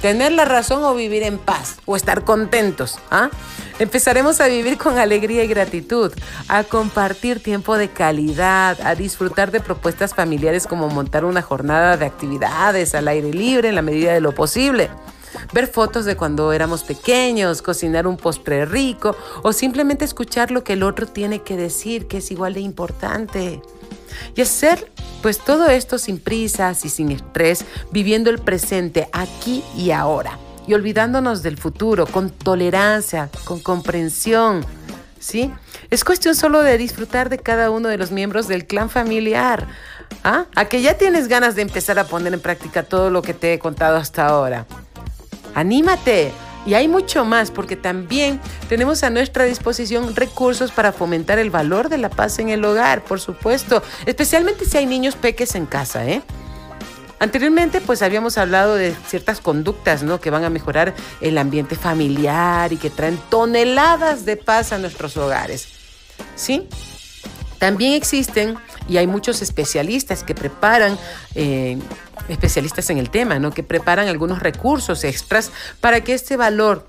¿Tener 0.02 0.32
la 0.32 0.46
razón 0.46 0.84
o 0.84 0.96
vivir 0.96 1.22
en 1.22 1.38
paz? 1.38 1.78
¿O 1.86 1.96
estar 1.96 2.24
contentos? 2.24 2.98
¿Ah? 3.12 3.30
Empezaremos 3.78 4.42
a 4.42 4.48
vivir 4.48 4.78
con 4.78 4.98
alegría 4.98 5.44
y 5.44 5.48
gratitud, 5.48 6.12
a 6.48 6.64
compartir 6.64 7.42
tiempo 7.42 7.78
de 7.78 7.90
calidad, 7.90 8.82
a 8.82 8.96
disfrutar 8.96 9.52
de 9.52 9.60
propuestas 9.60 10.16
familiares 10.16 10.66
como 10.66 10.90
montar 10.90 11.24
una 11.24 11.44
jornada 11.44 11.98
de 11.98 12.06
actividades 12.06 12.96
al 12.96 13.08
aire 13.08 13.32
libre 13.32 13.70
en 13.70 13.76
la 13.76 13.82
medida 13.84 14.14
de 14.14 14.22
lo 14.22 14.34
posible 14.34 14.90
ver 15.54 15.68
fotos 15.68 16.06
de 16.06 16.16
cuando 16.16 16.52
éramos 16.52 16.84
pequeños, 16.84 17.62
cocinar 17.62 18.08
un 18.08 18.18
postre 18.18 18.66
rico 18.66 19.16
o 19.44 19.54
simplemente 19.54 20.06
escuchar 20.06 20.52
lo 20.52 20.64
que 20.64 20.74
el 20.74 20.84
otro 20.84 21.08
tiene 21.08 21.42
que 21.42 21.58
decir, 21.58 22.08
que 22.08 22.18
es 22.18 22.32
igual 22.32 22.54
de 22.54 22.62
importante. 22.62 23.62
Y 24.36 24.42
hacer 24.42 24.92
pues 25.22 25.38
todo 25.38 25.68
esto 25.68 25.98
sin 25.98 26.20
prisas 26.20 26.84
y 26.86 26.90
sin 26.90 27.12
estrés, 27.12 27.66
viviendo 27.92 28.30
el 28.30 28.40
presente 28.40 29.08
aquí 29.12 29.64
y 29.78 29.92
ahora 29.92 30.40
y 30.68 30.74
olvidándonos 30.74 31.44
del 31.44 31.58
futuro, 31.58 32.06
con 32.06 32.30
tolerancia, 32.30 33.30
con 33.46 33.60
comprensión. 33.60 34.66
¿Sí? 35.20 35.52
Es 35.90 36.04
cuestión 36.04 36.34
solo 36.34 36.62
de 36.64 36.78
disfrutar 36.78 37.30
de 37.30 37.38
cada 37.38 37.70
uno 37.70 37.90
de 37.90 37.98
los 37.98 38.12
miembros 38.12 38.48
del 38.48 38.66
clan 38.66 38.90
familiar. 38.90 39.68
¿Ah? 40.24 40.46
A 40.56 40.66
que 40.66 40.82
ya 40.82 40.98
tienes 40.98 41.28
ganas 41.28 41.56
de 41.56 41.62
empezar 41.62 42.00
a 42.00 42.06
poner 42.06 42.34
en 42.34 42.40
práctica 42.40 42.84
todo 42.84 43.10
lo 43.10 43.22
que 43.22 43.34
te 43.34 43.54
he 43.54 43.60
contado 43.60 43.98
hasta 43.98 44.28
ahora. 44.28 44.66
¡Anímate! 45.54 46.32
Y 46.66 46.76
hay 46.76 46.88
mucho 46.88 47.26
más 47.26 47.50
porque 47.50 47.76
también 47.76 48.40
tenemos 48.70 49.04
a 49.04 49.10
nuestra 49.10 49.46
disposición 49.46 50.16
recursos 50.16 50.72
para 50.72 50.92
fomentar 50.92 51.40
el 51.40 51.50
valor 51.50 51.90
de 51.90 51.98
la 51.98 52.10
paz 52.10 52.38
en 52.40 52.50
el 52.50 52.64
hogar, 52.64 53.04
por 53.04 53.20
supuesto, 53.20 53.82
especialmente 54.06 54.66
si 54.66 54.78
hay 54.78 54.86
niños 54.86 55.16
peques 55.16 55.56
en 55.56 55.66
casa, 55.66 56.06
¿eh? 56.06 56.22
Anteriormente, 57.22 57.82
pues 57.82 58.02
habíamos 58.02 58.40
hablado 58.40 58.74
de 58.74 58.96
ciertas 59.08 59.42
conductas, 59.42 60.02
¿no? 60.02 60.20
Que 60.20 60.32
van 60.32 60.44
a 60.44 60.50
mejorar 60.50 60.96
el 61.22 61.38
ambiente 61.38 61.76
familiar 61.76 62.74
y 62.74 62.78
que 62.78 62.90
traen 62.90 63.20
toneladas 63.30 64.26
de 64.26 64.38
paz 64.38 64.72
a 64.72 64.80
nuestros 64.80 65.18
hogares. 65.18 65.68
¿Sí? 66.36 66.68
También 67.60 67.94
existen, 67.94 68.58
y 68.88 68.98
hay 68.98 69.06
muchos 69.06 69.44
especialistas 69.44 70.24
que 70.24 70.34
preparan, 70.34 70.98
eh, 71.36 71.78
especialistas 72.30 72.90
en 72.90 72.98
el 72.98 73.10
tema, 73.10 73.40
¿no? 73.40 73.52
Que 73.52 73.64
preparan 73.64 74.08
algunos 74.08 74.40
recursos 74.40 75.04
extras 75.04 75.52
para 75.80 76.02
que 76.02 76.14
este 76.14 76.38
valor 76.38 76.86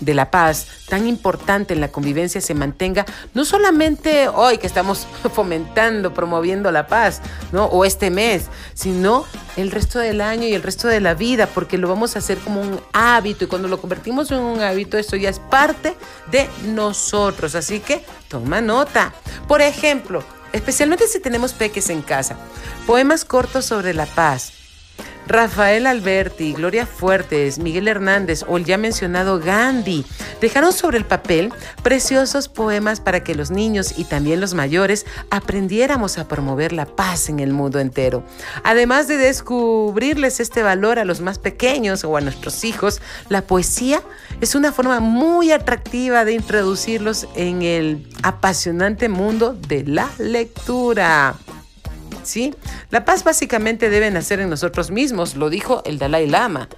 de 0.00 0.14
la 0.14 0.30
paz 0.30 0.66
tan 0.88 1.06
importante 1.06 1.74
en 1.74 1.80
la 1.80 1.88
convivencia 1.88 2.40
se 2.40 2.54
mantenga, 2.54 3.04
no 3.34 3.44
solamente 3.44 4.28
hoy 4.28 4.58
que 4.58 4.66
estamos 4.66 5.06
fomentando, 5.34 6.12
promoviendo 6.12 6.70
la 6.70 6.86
paz, 6.86 7.22
¿no? 7.52 7.66
O 7.66 7.84
este 7.84 8.10
mes, 8.10 8.44
sino 8.74 9.24
el 9.56 9.70
resto 9.70 9.98
del 9.98 10.20
año 10.20 10.46
y 10.46 10.54
el 10.54 10.62
resto 10.62 10.88
de 10.88 11.00
la 11.00 11.14
vida, 11.14 11.46
porque 11.46 11.78
lo 11.78 11.88
vamos 11.88 12.14
a 12.14 12.18
hacer 12.18 12.38
como 12.38 12.60
un 12.60 12.80
hábito 12.92 13.44
y 13.44 13.48
cuando 13.48 13.68
lo 13.68 13.80
convertimos 13.80 14.30
en 14.30 14.38
un 14.38 14.60
hábito, 14.60 14.98
esto 14.98 15.16
ya 15.16 15.30
es 15.30 15.38
parte 15.38 15.94
de 16.30 16.48
nosotros. 16.66 17.54
Así 17.54 17.80
que 17.80 18.04
toma 18.28 18.60
nota. 18.60 19.14
Por 19.48 19.62
ejemplo, 19.62 20.22
especialmente 20.52 21.08
si 21.08 21.20
tenemos 21.20 21.52
peques 21.52 21.90
en 21.90 22.02
casa, 22.02 22.36
poemas 22.86 23.24
cortos 23.24 23.64
sobre 23.64 23.94
la 23.94 24.06
paz 24.06 24.55
Rafael 25.26 25.86
Alberti, 25.86 26.52
Gloria 26.52 26.86
Fuertes, 26.86 27.58
Miguel 27.58 27.88
Hernández 27.88 28.44
o 28.46 28.56
el 28.56 28.64
ya 28.64 28.78
mencionado 28.78 29.40
Gandhi 29.40 30.04
dejaron 30.40 30.72
sobre 30.72 30.98
el 30.98 31.04
papel 31.04 31.52
preciosos 31.82 32.48
poemas 32.48 33.00
para 33.00 33.24
que 33.24 33.34
los 33.34 33.50
niños 33.50 33.98
y 33.98 34.04
también 34.04 34.40
los 34.40 34.54
mayores 34.54 35.04
aprendiéramos 35.30 36.18
a 36.18 36.28
promover 36.28 36.72
la 36.72 36.86
paz 36.86 37.28
en 37.28 37.40
el 37.40 37.52
mundo 37.52 37.80
entero. 37.80 38.22
Además 38.62 39.08
de 39.08 39.16
descubrirles 39.16 40.38
este 40.38 40.62
valor 40.62 40.98
a 40.98 41.04
los 41.04 41.20
más 41.20 41.38
pequeños 41.38 42.04
o 42.04 42.16
a 42.16 42.20
nuestros 42.20 42.64
hijos, 42.64 43.00
la 43.28 43.42
poesía 43.42 44.02
es 44.40 44.54
una 44.54 44.72
forma 44.72 45.00
muy 45.00 45.50
atractiva 45.50 46.24
de 46.24 46.34
introducirlos 46.34 47.26
en 47.34 47.62
el 47.62 48.08
apasionante 48.22 49.08
mundo 49.08 49.54
de 49.54 49.84
la 49.84 50.08
lectura. 50.18 51.36
¿Sí? 52.26 52.54
La 52.90 53.04
paz 53.04 53.24
básicamente 53.24 53.90
debe 53.90 54.10
nacer 54.10 54.40
en 54.40 54.50
nosotros 54.50 54.90
mismos, 54.90 55.36
lo 55.36 55.50
dijo 55.50 55.82
el 55.84 55.98
Dalai 55.98 56.26
Lama. 56.26 56.68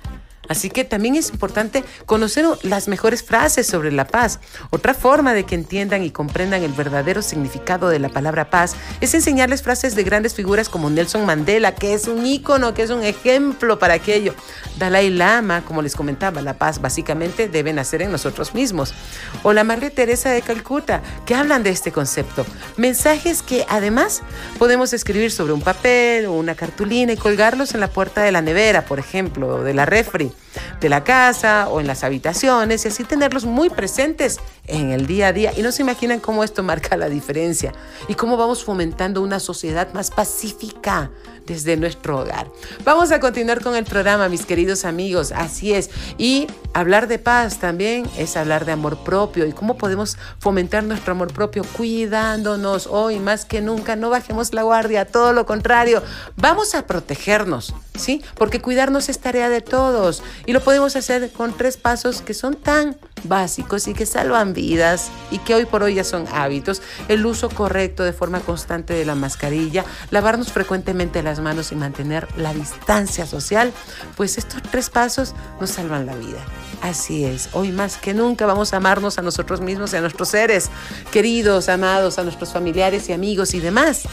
Así 0.49 0.71
que 0.71 0.85
también 0.85 1.15
es 1.15 1.31
importante 1.31 1.85
conocer 2.07 2.39
las 2.63 2.89
mejores 2.89 3.23
frases 3.23 3.67
sobre 3.67 3.93
la 3.93 4.07
paz. 4.07 4.41
Otra 4.71 4.95
forma 4.95 5.35
de 5.35 5.45
que 5.45 5.55
entiendan 5.55 6.03
y 6.03 6.11
comprendan 6.11 6.63
el 6.63 6.73
verdadero 6.73 7.23
significado 7.23 7.89
de 7.89 7.99
la 7.99 8.09
palabra 8.09 8.51
paz 8.51 8.75
es 9.01 9.15
enseñarles 9.15 9.63
frases 9.63 9.95
de 9.95 10.05
grandes 10.05 10.35
figuras 10.35 10.69
como 10.69 10.91
Nelson 10.91 11.27
Mandela, 11.27 11.75
que 11.75 11.95
es 11.95 12.07
un 12.07 12.25
ícono, 12.25 12.75
que 12.75 12.83
es 12.83 12.91
un 12.91 13.03
ejemplo 13.03 13.79
para 13.79 13.95
aquello. 13.95 14.35
Dalai 14.79 15.11
Lama, 15.11 15.65
como 15.65 15.83
les 15.83 15.95
comentaba, 15.95 16.41
la 16.41 16.55
paz 16.55 16.81
básicamente 16.81 17.49
debe 17.49 17.73
nacer 17.73 18.03
en 18.03 18.13
nosotros 18.13 18.55
mismos. 18.55 18.95
O 19.43 19.53
la 19.53 19.65
Madre 19.65 19.91
Teresa 19.91 20.31
de 20.31 20.43
Calcuta, 20.43 21.03
que 21.27 21.35
hablan 21.35 21.63
de 21.63 21.71
este 21.71 21.93
concepto. 21.93 22.47
Mensajes 22.77 23.43
que 23.43 23.67
además 23.69 24.23
podemos 24.59 24.93
escribir 24.93 25.31
sobre 25.31 25.53
un 25.53 25.63
papel 25.63 26.27
o 26.27 26.33
una 26.33 26.55
cartulina 26.55 27.13
y 27.13 27.17
colgarlos 27.17 27.75
en 27.75 27.81
la 27.81 27.89
puerta 27.89 28.23
de 28.23 28.33
la 28.33 28.43
nevera, 28.43 28.85
por 28.85 28.99
ejemplo, 28.99 29.49
o 29.49 29.63
de 29.63 29.75
la 29.75 29.85
refri 29.85 30.33
de 30.81 30.89
la 30.89 31.05
casa 31.05 31.69
o 31.69 31.81
en 31.81 31.87
las 31.87 32.05
habitaciones 32.05 32.85
y 32.85 32.89
así 32.89 33.05
tenerlos 33.05 33.45
muy 33.45 33.71
presentes 33.71 34.39
en 34.67 34.91
el 34.91 35.07
día 35.07 35.29
a 35.29 35.33
día. 35.33 35.53
Y 35.57 35.63
no 35.63 35.73
se 35.73 35.83
imaginan 35.83 36.21
cómo 36.21 36.45
esto 36.45 36.63
marca 36.63 36.97
la 36.97 37.09
diferencia 37.09 37.73
y 38.09 38.15
cómo 38.15 38.37
vamos 38.37 38.65
fomentando 38.65 39.23
una 39.23 39.41
sociedad 39.41 39.93
más 39.93 40.11
pacífica 40.11 41.11
desde 41.49 41.77
nuestro 41.77 42.21
hogar. 42.21 42.51
Vamos 42.85 43.11
a 43.11 43.19
continuar 43.19 43.63
con 43.63 43.75
el 43.75 43.85
programa, 43.85 44.29
mis 44.29 44.45
queridos 44.45 44.85
amigos. 44.85 45.33
Así 45.33 45.73
es. 45.73 45.91
Y 46.19 46.47
hablar 46.75 47.09
de 47.09 47.19
paz 47.19 47.59
también 47.59 48.09
es 48.19 48.37
hablar 48.37 48.67
de 48.67 48.73
amor 48.73 48.99
propio 49.03 49.47
y 49.47 49.53
cómo 49.53 49.79
podemos 49.79 50.19
fomentar 50.39 50.85
nuestro 50.85 51.13
amor 51.13 51.33
propio 51.33 51.65
cuidándonos 51.65 52.87
hoy 52.87 53.19
más 53.19 53.45
que 53.45 53.61
nunca. 53.63 53.97
No 53.97 54.11
bajemos 54.11 54.53
la 54.53 54.63
guardia, 54.63 55.07
todo 55.07 55.33
lo 55.33 55.47
contrario. 55.47 56.03
Vamos 56.37 56.75
a 56.75 56.87
protegernos, 56.87 57.75
¿sí? 57.97 58.23
Porque 58.35 58.61
cuidarnos 58.61 59.09
es 59.09 59.19
tarea 59.19 59.49
de 59.49 59.63
todos 59.63 60.23
y 60.47 60.53
lo 60.53 60.61
podemos 60.61 60.95
hacer 60.97 61.31
con 61.33 61.57
tres 61.57 61.77
pasos 61.77 62.21
que 62.21 62.35
son 62.35 62.55
tan 62.55 62.97
básicos 63.25 63.89
y 63.89 63.95
que 63.95 64.07
salvan 64.07 64.55
vidas 64.55 65.11
y 65.31 65.39
que 65.39 65.55
hoy 65.55 65.65
por 65.65 65.83
hoy 65.83 65.95
ya 65.95 66.05
son 66.05 66.27
hábitos. 66.33 66.83
El 67.09 67.25
uso 67.27 67.49
correcto 67.49 68.05
de 68.05 68.13
forma 68.13 68.41
constante 68.41 68.95
de 68.95 69.05
la 69.05 69.15
mascarilla, 69.15 69.85
lavarnos 70.11 70.53
frecuentemente 70.53 71.23
las 71.23 71.38
manos 71.41 71.73
y 71.73 71.77
mantener 71.77 72.29
la 72.37 72.55
distancia 72.55 73.27
social, 73.27 73.73
pues 74.17 74.39
estos 74.39 74.63
tres 74.63 74.91
pasos 74.91 75.35
nos 75.61 75.71
salvan 75.71 76.07
la 76.07 76.15
vida. 76.15 76.45
Así 76.83 77.25
es, 77.25 77.49
hoy 77.53 77.73
más 77.73 77.97
que 77.97 78.15
nunca 78.15 78.47
vamos 78.47 78.73
a 78.73 78.77
amarnos 78.77 79.19
a 79.19 79.23
nosotros 79.23 79.61
mismos 79.61 79.93
y 79.93 79.97
a 79.97 80.01
nuestros 80.01 80.29
seres 80.29 80.71
queridos, 81.11 81.69
amados, 81.69 82.19
a 82.19 82.23
nuestros 82.23 82.53
familiares 82.53 83.09
y 83.09 83.13
amigos 83.13 83.55
y 83.55 83.61
demás 83.61 84.05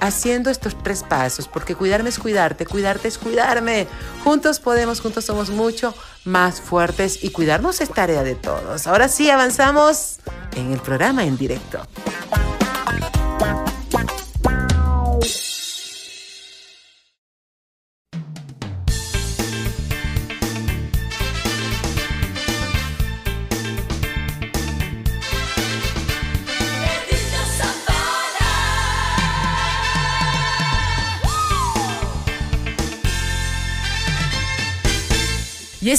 haciendo 0.00 0.50
estos 0.50 0.80
tres 0.82 1.02
pasos, 1.02 1.48
porque 1.48 1.74
cuidarme 1.74 2.08
es 2.08 2.18
cuidarte, 2.18 2.66
cuidarte 2.66 3.08
es 3.08 3.18
cuidarme. 3.18 3.86
Juntos 4.24 4.60
podemos, 4.60 5.00
juntos 5.00 5.24
somos 5.24 5.50
mucho 5.50 5.94
más 6.24 6.60
fuertes 6.60 7.24
y 7.24 7.30
cuidarnos 7.30 7.80
es 7.80 7.90
tarea 7.90 8.22
de 8.22 8.34
todos. 8.34 8.86
Ahora 8.86 9.08
sí, 9.08 9.30
avanzamos 9.30 10.18
en 10.56 10.72
el 10.72 10.80
programa 10.80 11.24
en 11.24 11.36
directo. 11.36 11.80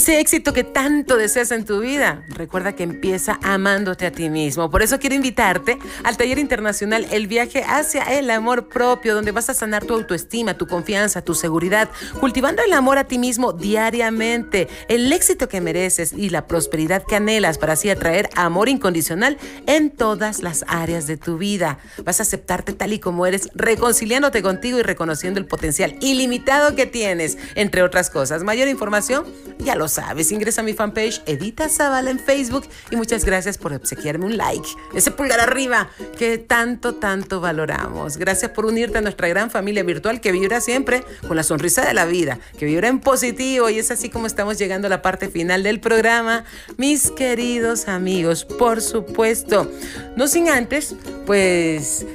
Ese 0.09 0.21
éxito 0.21 0.53
que 0.53 0.63
tanto 0.63 1.17
deseas 1.17 1.51
en 1.51 1.65
tu 1.65 1.81
vida, 1.81 2.23
recuerda 2.29 2.73
que 2.73 2.81
empieza 2.81 3.37
amándote 3.43 4.07
a 4.07 4.11
ti 4.11 4.31
mismo. 4.31 4.71
Por 4.71 4.81
eso 4.81 4.97
quiero 4.97 5.15
invitarte 5.15 5.77
al 6.03 6.17
taller 6.17 6.39
internacional 6.39 7.05
El 7.11 7.27
viaje 7.27 7.63
hacia 7.63 8.01
el 8.17 8.31
amor 8.31 8.69
propio, 8.69 9.13
donde 9.13 9.31
vas 9.31 9.51
a 9.51 9.53
sanar 9.53 9.85
tu 9.85 9.93
autoestima, 9.93 10.57
tu 10.57 10.65
confianza, 10.65 11.21
tu 11.21 11.35
seguridad, 11.35 11.91
cultivando 12.19 12.63
el 12.63 12.73
amor 12.73 12.97
a 12.97 13.03
ti 13.03 13.19
mismo 13.19 13.53
diariamente, 13.53 14.67
el 14.87 15.13
éxito 15.13 15.47
que 15.47 15.61
mereces 15.61 16.11
y 16.11 16.31
la 16.31 16.47
prosperidad 16.47 17.03
que 17.07 17.15
anhelas 17.15 17.59
para 17.59 17.73
así 17.73 17.91
atraer 17.91 18.31
amor 18.35 18.67
incondicional 18.67 19.37
en 19.67 19.91
todas 19.91 20.41
las 20.41 20.65
áreas 20.67 21.05
de 21.05 21.17
tu 21.17 21.37
vida. 21.37 21.77
Vas 22.03 22.19
a 22.19 22.23
aceptarte 22.23 22.73
tal 22.73 22.93
y 22.93 22.99
como 22.99 23.27
eres, 23.27 23.49
reconciliándote 23.53 24.41
contigo 24.41 24.79
y 24.79 24.81
reconociendo 24.81 25.39
el 25.39 25.45
potencial 25.45 25.97
ilimitado 26.01 26.75
que 26.75 26.87
tienes, 26.87 27.37
entre 27.53 27.83
otras 27.83 28.09
cosas. 28.09 28.41
Mayor 28.41 28.69
información, 28.69 29.27
ya 29.59 29.75
lo 29.75 29.87
sabes, 29.87 29.98
ingresa 30.31 30.61
a 30.61 30.63
mi 30.63 30.73
fanpage 30.73 31.21
Edita 31.25 31.69
Zavala 31.69 32.11
en 32.11 32.19
Facebook 32.19 32.65
y 32.91 32.95
muchas 32.95 33.25
gracias 33.25 33.57
por 33.57 33.73
obsequiarme 33.73 34.25
un 34.25 34.37
like, 34.37 34.67
ese 34.93 35.11
pulgar 35.11 35.39
arriba 35.39 35.89
que 36.17 36.37
tanto, 36.37 36.95
tanto 36.95 37.41
valoramos. 37.41 38.17
Gracias 38.17 38.51
por 38.51 38.65
unirte 38.65 38.97
a 38.97 39.01
nuestra 39.01 39.27
gran 39.27 39.49
familia 39.49 39.83
virtual 39.83 40.21
que 40.21 40.31
vibra 40.31 40.61
siempre 40.61 41.03
con 41.27 41.35
la 41.35 41.43
sonrisa 41.43 41.85
de 41.85 41.93
la 41.93 42.05
vida, 42.05 42.39
que 42.57 42.65
vibra 42.65 42.87
en 42.87 42.99
positivo 42.99 43.69
y 43.69 43.79
es 43.79 43.91
así 43.91 44.09
como 44.09 44.27
estamos 44.27 44.57
llegando 44.57 44.87
a 44.87 44.89
la 44.89 45.01
parte 45.01 45.29
final 45.29 45.63
del 45.63 45.79
programa. 45.79 46.45
Mis 46.77 47.11
queridos 47.11 47.87
amigos, 47.87 48.45
por 48.45 48.81
supuesto, 48.81 49.71
no 50.15 50.27
sin 50.27 50.49
antes, 50.49 50.95
pues 51.25 52.05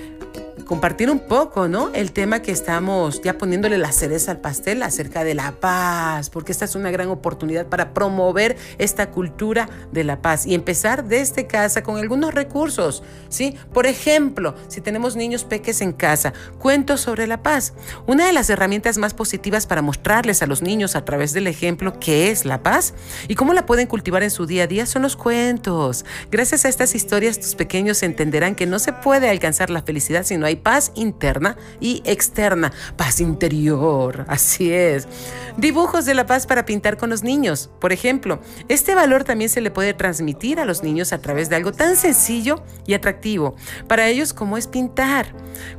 compartir 0.65 1.11
un 1.11 1.21
poco, 1.21 1.69
¿no? 1.69 1.91
El 1.95 2.13
tema 2.13 2.43
que 2.43 2.53
estamos 2.53 3.23
ya 3.23 3.39
poniéndole 3.39 3.79
la 3.79 3.93
cereza 3.93 4.31
al 4.31 4.39
pastel 4.39 4.83
acerca 4.83 5.25
de 5.25 5.35
la 5.35 5.53
paz, 5.53 6.31
porque 6.31 6.53
esta 6.53 6.65
es 6.65 6.75
una 6.75 6.91
gran 6.91 7.09
oportunidad 7.09 7.67
para 7.67 7.93
promover 7.93 8.57
esta 8.79 9.11
cultura 9.11 9.69
de 9.93 10.05
la 10.05 10.23
paz 10.23 10.47
y 10.47 10.55
empezar 10.55 11.05
desde 11.05 11.47
casa 11.47 11.83
con 11.83 11.99
algunos 11.99 12.35
recursos, 12.35 13.03
¿sí? 13.29 13.57
Por 13.73 13.87
ejemplo, 13.87 14.55
si 14.69 14.81
tenemos 14.81 15.17
niños 15.17 15.45
peques 15.45 15.81
en 15.81 15.93
casa, 15.93 16.33
cuentos 16.59 17.01
sobre 17.01 17.27
la 17.27 17.43
paz. 17.43 17.75
Una 18.07 18.27
de 18.27 18.33
las 18.33 18.51
herramientas 18.51 18.99
más 18.99 19.15
positivas 19.15 19.67
para 19.67 19.83
mostrarles 19.83 20.43
a 20.43 20.47
los 20.47 20.63
niños 20.63 20.97
a 20.97 21.05
través 21.05 21.33
del 21.33 21.47
ejemplo 21.47 21.99
qué 22.01 22.31
es 22.31 22.45
la 22.45 22.63
paz 22.63 22.95
y 23.29 23.35
cómo 23.35 23.53
la 23.53 23.67
pueden 23.67 23.87
cultivar 23.87 24.23
en 24.23 24.31
su 24.31 24.47
día 24.47 24.65
a 24.65 24.67
día 24.67 24.87
son 24.87 25.03
los 25.03 25.17
cuentos. 25.17 26.05
Gracias 26.31 26.65
a 26.65 26.69
estas 26.69 26.95
historias, 26.95 27.39
tus 27.39 27.55
pequeños 27.55 28.03
entenderán 28.03 28.55
que 28.55 28.67
no 28.67 28.79
se 28.79 28.93
puede 28.93 29.29
alcanzar 29.29 29.71
la 29.71 29.83
felicidad 29.83 30.25
si 30.25 30.37
no 30.37 30.47
hay 30.47 30.54
paz 30.57 30.93
interna 30.95 31.57
y 31.81 32.03
externa, 32.05 32.73
paz 32.97 33.21
interior, 33.21 34.25
así 34.29 34.73
es. 34.73 35.09
Dibujos 35.57 36.05
de 36.05 36.15
la 36.15 36.27
paz 36.27 36.47
para 36.47 36.65
pintar 36.65 36.97
con 36.97 37.11
los 37.11 37.23
niños. 37.23 37.71
Por 37.81 37.93
ejemplo, 37.93 38.41
este 38.69 38.95
valor 38.95 39.25
también 39.25 39.51
se 39.51 39.61
le 39.61 39.71
puede 39.71 39.95
transmitir 39.95 40.59
a 40.61 40.65
los 40.65 40.83
niños 40.83 41.13
a 41.13 41.19
través 41.19 41.49
de 41.49 41.57
algo 41.57 41.73
tan 41.73 41.97
sencillo 41.97 42.63
y 42.87 42.95
atractivo 42.95 43.55
para 43.89 44.09
ellos 44.09 44.33
como 44.33 44.57
es 44.57 44.67
pintar. 44.67 45.27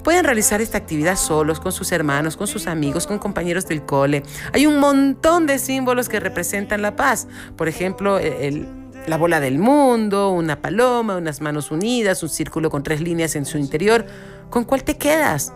Pueden 0.03 0.23
realizar 0.23 0.61
esta 0.61 0.77
actividad 0.77 1.17
solos, 1.17 1.59
con 1.59 1.71
sus 1.71 1.91
hermanos, 1.91 2.37
con 2.37 2.47
sus 2.47 2.67
amigos, 2.67 3.07
con 3.07 3.19
compañeros 3.19 3.67
del 3.67 3.85
cole. 3.85 4.23
Hay 4.53 4.65
un 4.65 4.79
montón 4.79 5.45
de 5.45 5.59
símbolos 5.59 6.09
que 6.09 6.19
representan 6.19 6.81
la 6.81 6.95
paz. 6.95 7.27
Por 7.57 7.67
ejemplo, 7.67 8.17
el 8.19 8.67
la 9.07 9.17
bola 9.17 9.39
del 9.39 9.59
mundo, 9.59 10.31
una 10.31 10.61
paloma, 10.61 11.17
unas 11.17 11.41
manos 11.41 11.71
unidas, 11.71 12.23
un 12.23 12.29
círculo 12.29 12.69
con 12.69 12.83
tres 12.83 13.01
líneas 13.01 13.35
en 13.35 13.45
su 13.45 13.57
interior. 13.57 14.05
¿Con 14.49 14.63
cuál 14.63 14.83
te 14.83 14.97
quedas? 14.97 15.53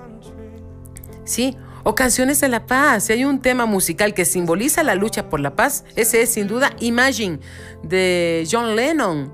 ¿Sí? 1.24 1.56
O 1.84 1.96
canciones 1.96 2.42
de 2.42 2.50
la 2.50 2.66
paz. 2.66 3.06
Si 3.06 3.14
hay 3.14 3.26
un 3.26 3.40
tema 3.40 3.66
musical 3.66 4.14
que 4.14 4.26
simboliza 4.26 4.84
la 4.84 4.96
lucha 4.96 5.30
por 5.30 5.40
la 5.40 5.56
paz, 5.56 5.86
ese 5.96 6.22
es 6.22 6.30
sin 6.32 6.48
duda 6.48 6.76
Imagine 6.80 7.40
de 7.84 8.48
John 8.50 8.76
Lennon. 8.76 9.34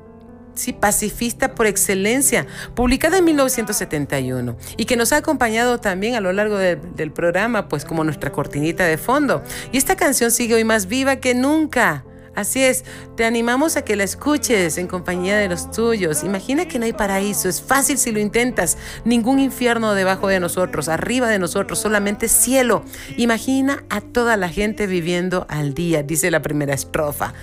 Sí, 0.54 0.72
pacifista 0.72 1.54
por 1.54 1.68
excelencia, 1.68 2.48
publicada 2.76 3.18
en 3.18 3.26
1971 3.26 4.56
y 4.78 4.86
que 4.86 4.96
nos 4.96 5.12
ha 5.12 5.18
acompañado 5.18 5.82
también 5.82 6.16
a 6.16 6.22
lo 6.22 6.32
largo 6.32 6.58
del 6.58 7.12
programa, 7.12 7.68
pues 7.68 7.84
como 7.84 8.06
nuestra 8.06 8.32
cortinita 8.32 8.86
de 8.86 8.98
fondo. 8.98 9.44
Y 9.74 9.78
esta 9.78 9.98
canción 9.98 10.32
sigue 10.32 10.56
hoy 10.56 10.64
más 10.64 10.88
viva 10.88 11.18
que 11.18 11.36
nunca. 11.36 12.06
Así 12.36 12.64
es, 12.64 12.84
te 13.16 13.26
animamos 13.26 13.78
a 13.78 13.84
que 13.84 13.96
la 13.96 14.04
escuches 14.04 14.78
en 14.78 14.88
compañía 14.88 15.38
de 15.38 15.48
los 15.48 15.72
tuyos. 15.72 16.24
Imagina 16.24 16.68
que 16.68 16.80
no 16.80 16.86
hay 16.86 16.94
paraíso, 16.94 17.48
es 17.48 17.62
fácil 17.62 17.98
si 17.98 18.12
lo 18.12 18.20
intentas. 18.20 18.78
Ningún 19.06 19.40
infierno 19.40 19.94
debajo 19.94 20.28
de 20.28 20.40
nosotros, 20.40 20.90
arriba 20.90 21.30
de 21.30 21.40
nosotros, 21.40 21.80
solamente 21.80 22.28
cielo. 22.28 22.84
Imagina 23.18 23.84
a 23.90 24.02
toda 24.02 24.38
la 24.38 24.50
gente 24.50 24.86
viviendo 24.88 25.46
al 25.50 25.74
día, 25.74 26.04
dice 26.04 26.30
la 26.30 26.42
primera 26.42 26.74
estrofa. 26.74 27.34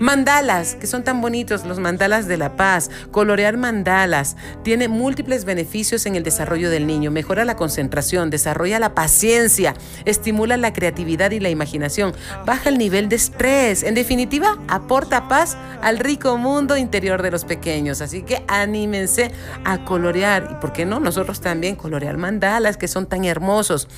Mandalas, 0.00 0.74
que 0.74 0.88
son 0.88 1.04
tan 1.04 1.20
bonitos, 1.20 1.64
los 1.64 1.78
mandalas 1.78 2.26
de 2.26 2.36
la 2.36 2.56
paz. 2.56 2.90
Colorear 3.12 3.56
mandalas 3.56 4.36
tiene 4.64 4.88
múltiples 4.88 5.44
beneficios 5.44 6.04
en 6.06 6.16
el 6.16 6.24
desarrollo 6.24 6.68
del 6.68 6.86
niño. 6.86 7.12
Mejora 7.12 7.44
la 7.44 7.54
concentración, 7.54 8.28
desarrolla 8.28 8.80
la 8.80 8.94
paciencia, 8.94 9.74
estimula 10.04 10.56
la 10.56 10.72
creatividad 10.72 11.30
y 11.30 11.38
la 11.38 11.48
imaginación, 11.48 12.12
baja 12.44 12.70
el 12.70 12.78
nivel 12.78 13.08
de 13.08 13.16
estrés. 13.16 13.84
En 13.84 13.94
definitiva, 13.94 14.58
aporta 14.66 15.28
paz 15.28 15.56
al 15.80 15.98
rico 15.98 16.36
mundo 16.38 16.76
interior 16.76 17.22
de 17.22 17.30
los 17.30 17.44
pequeños. 17.44 18.00
Así 18.00 18.22
que 18.22 18.44
anímense 18.48 19.30
a 19.64 19.84
colorear. 19.84 20.48
Y 20.50 20.54
por 20.56 20.72
qué 20.72 20.86
no, 20.86 20.98
nosotros 20.98 21.40
también 21.40 21.76
colorear 21.76 22.16
mandalas 22.16 22.76
que 22.76 22.88
son 22.88 23.06
tan 23.06 23.24
hermosos. 23.24 23.88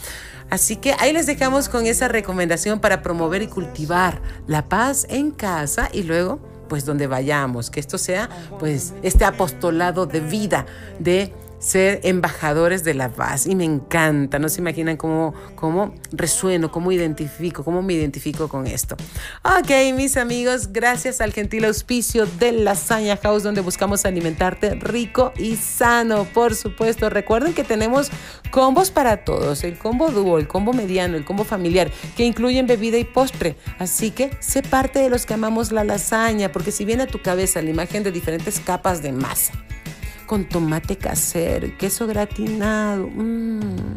Así 0.50 0.76
que 0.76 0.94
ahí 0.98 1.12
les 1.12 1.26
dejamos 1.26 1.68
con 1.68 1.86
esa 1.86 2.08
recomendación 2.08 2.80
para 2.80 3.02
promover 3.02 3.42
y 3.42 3.48
cultivar 3.48 4.20
la 4.46 4.68
paz 4.68 5.06
en 5.08 5.30
casa 5.30 5.88
y 5.92 6.02
luego 6.02 6.40
pues 6.68 6.84
donde 6.84 7.06
vayamos, 7.06 7.70
que 7.70 7.80
esto 7.80 7.98
sea 7.98 8.28
pues 8.58 8.92
este 9.02 9.24
apostolado 9.24 10.06
de 10.06 10.20
vida 10.20 10.66
de 10.98 11.32
ser 11.66 12.00
embajadores 12.04 12.84
de 12.84 12.94
la 12.94 13.10
paz 13.10 13.46
y 13.46 13.56
me 13.56 13.64
encanta, 13.64 14.38
no 14.38 14.48
se 14.48 14.60
imaginan 14.60 14.96
cómo, 14.96 15.34
cómo 15.56 15.94
resueno, 16.12 16.70
cómo 16.70 16.92
identifico, 16.92 17.64
cómo 17.64 17.82
me 17.82 17.94
identifico 17.94 18.46
con 18.48 18.68
esto. 18.68 18.96
Ok, 19.42 19.70
mis 19.96 20.16
amigos, 20.16 20.72
gracias 20.72 21.20
al 21.20 21.32
gentil 21.32 21.64
auspicio 21.64 22.26
de 22.38 22.52
Lasaña 22.52 23.16
House 23.16 23.42
donde 23.42 23.62
buscamos 23.62 24.04
alimentarte 24.04 24.76
rico 24.76 25.32
y 25.36 25.56
sano, 25.56 26.24
por 26.32 26.54
supuesto. 26.54 27.10
Recuerden 27.10 27.52
que 27.52 27.64
tenemos 27.64 28.10
combos 28.52 28.92
para 28.92 29.24
todos, 29.24 29.64
el 29.64 29.76
combo 29.76 30.10
dúo, 30.10 30.38
el 30.38 30.46
combo 30.46 30.72
mediano, 30.72 31.16
el 31.16 31.24
combo 31.24 31.42
familiar, 31.42 31.90
que 32.16 32.24
incluyen 32.24 32.68
bebida 32.68 32.96
y 32.96 33.04
postre. 33.04 33.56
Así 33.80 34.12
que 34.12 34.30
sé 34.38 34.62
parte 34.62 35.00
de 35.00 35.10
los 35.10 35.26
que 35.26 35.34
amamos 35.34 35.72
la 35.72 35.82
lasaña, 35.82 36.52
porque 36.52 36.70
si 36.70 36.84
viene 36.84 37.02
a 37.04 37.06
tu 37.08 37.20
cabeza 37.20 37.60
la 37.60 37.70
imagen 37.70 38.04
de 38.04 38.12
diferentes 38.12 38.60
capas 38.60 39.02
de 39.02 39.10
masa, 39.10 39.52
con 40.26 40.44
tomate 40.44 40.96
casero 40.96 41.68
queso 41.78 42.06
gratinado. 42.06 43.08
Mmm. 43.08 43.96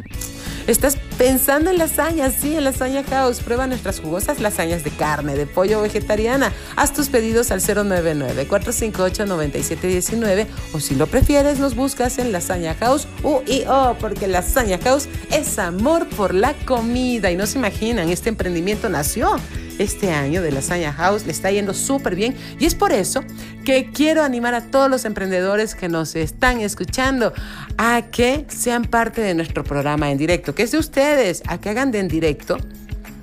Estás 0.66 0.96
pensando 1.18 1.70
en 1.70 1.78
lasañas, 1.78 2.34
sí, 2.40 2.54
en 2.54 2.64
Lasaña 2.64 3.02
House. 3.02 3.40
Prueba 3.40 3.66
nuestras 3.66 3.98
jugosas 3.98 4.38
lasañas 4.40 4.84
de 4.84 4.90
carne, 4.90 5.34
de 5.34 5.46
pollo 5.46 5.80
vegetariana. 5.82 6.52
Haz 6.76 6.92
tus 6.92 7.08
pedidos 7.08 7.50
al 7.50 7.60
099-458-9719 7.60 10.46
o 10.72 10.80
si 10.80 10.94
lo 10.94 11.08
prefieres 11.08 11.58
nos 11.58 11.74
buscas 11.74 12.18
en 12.18 12.30
Lasaña 12.30 12.74
House 12.74 13.08
UIO 13.22 13.96
porque 13.98 14.28
Lasaña 14.28 14.78
House 14.78 15.08
es 15.30 15.58
amor 15.58 16.06
por 16.10 16.34
la 16.34 16.52
comida. 16.64 17.32
Y 17.32 17.36
no 17.36 17.46
se 17.46 17.58
imaginan, 17.58 18.10
este 18.10 18.28
emprendimiento 18.28 18.88
nació 18.88 19.36
este 19.80 20.12
año 20.12 20.42
de 20.42 20.52
Lasaña 20.52 20.92
House, 20.92 21.24
le 21.24 21.32
está 21.32 21.50
yendo 21.50 21.72
súper 21.72 22.14
bien. 22.14 22.36
Y 22.58 22.66
es 22.66 22.74
por 22.74 22.92
eso 22.92 23.24
que 23.64 23.90
quiero 23.92 24.22
animar 24.22 24.54
a 24.54 24.70
todos 24.70 24.90
los 24.90 25.04
emprendedores 25.04 25.74
que 25.74 25.88
nos 25.88 26.14
están 26.16 26.60
escuchando 26.60 27.32
a 27.78 28.02
que 28.10 28.44
sean 28.48 28.84
parte 28.84 29.22
de 29.22 29.34
nuestro 29.34 29.64
programa 29.64 30.10
en 30.10 30.18
directo, 30.18 30.54
que 30.54 30.64
es 30.64 30.72
de 30.72 30.78
ustedes, 30.78 31.42
a 31.46 31.58
que 31.58 31.70
hagan 31.70 31.92
de 31.92 32.00
en 32.00 32.08
directo 32.08 32.58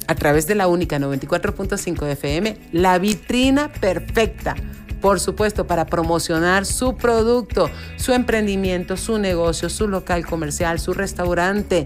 a 0.07 0.15
través 0.15 0.47
de 0.47 0.55
la 0.55 0.67
única 0.67 0.97
94.5 0.97 2.07
FM, 2.07 2.57
la 2.71 2.97
vitrina 2.97 3.71
perfecta 3.71 4.55
por 5.01 5.19
supuesto, 5.19 5.67
para 5.67 5.85
promocionar 5.85 6.65
su 6.65 6.97
producto, 6.97 7.69
su 7.97 8.13
emprendimiento, 8.13 8.97
su 8.97 9.19
negocio, 9.19 9.69
su 9.69 9.87
local 9.87 10.25
comercial, 10.25 10.79
su 10.79 10.93
restaurante 10.93 11.85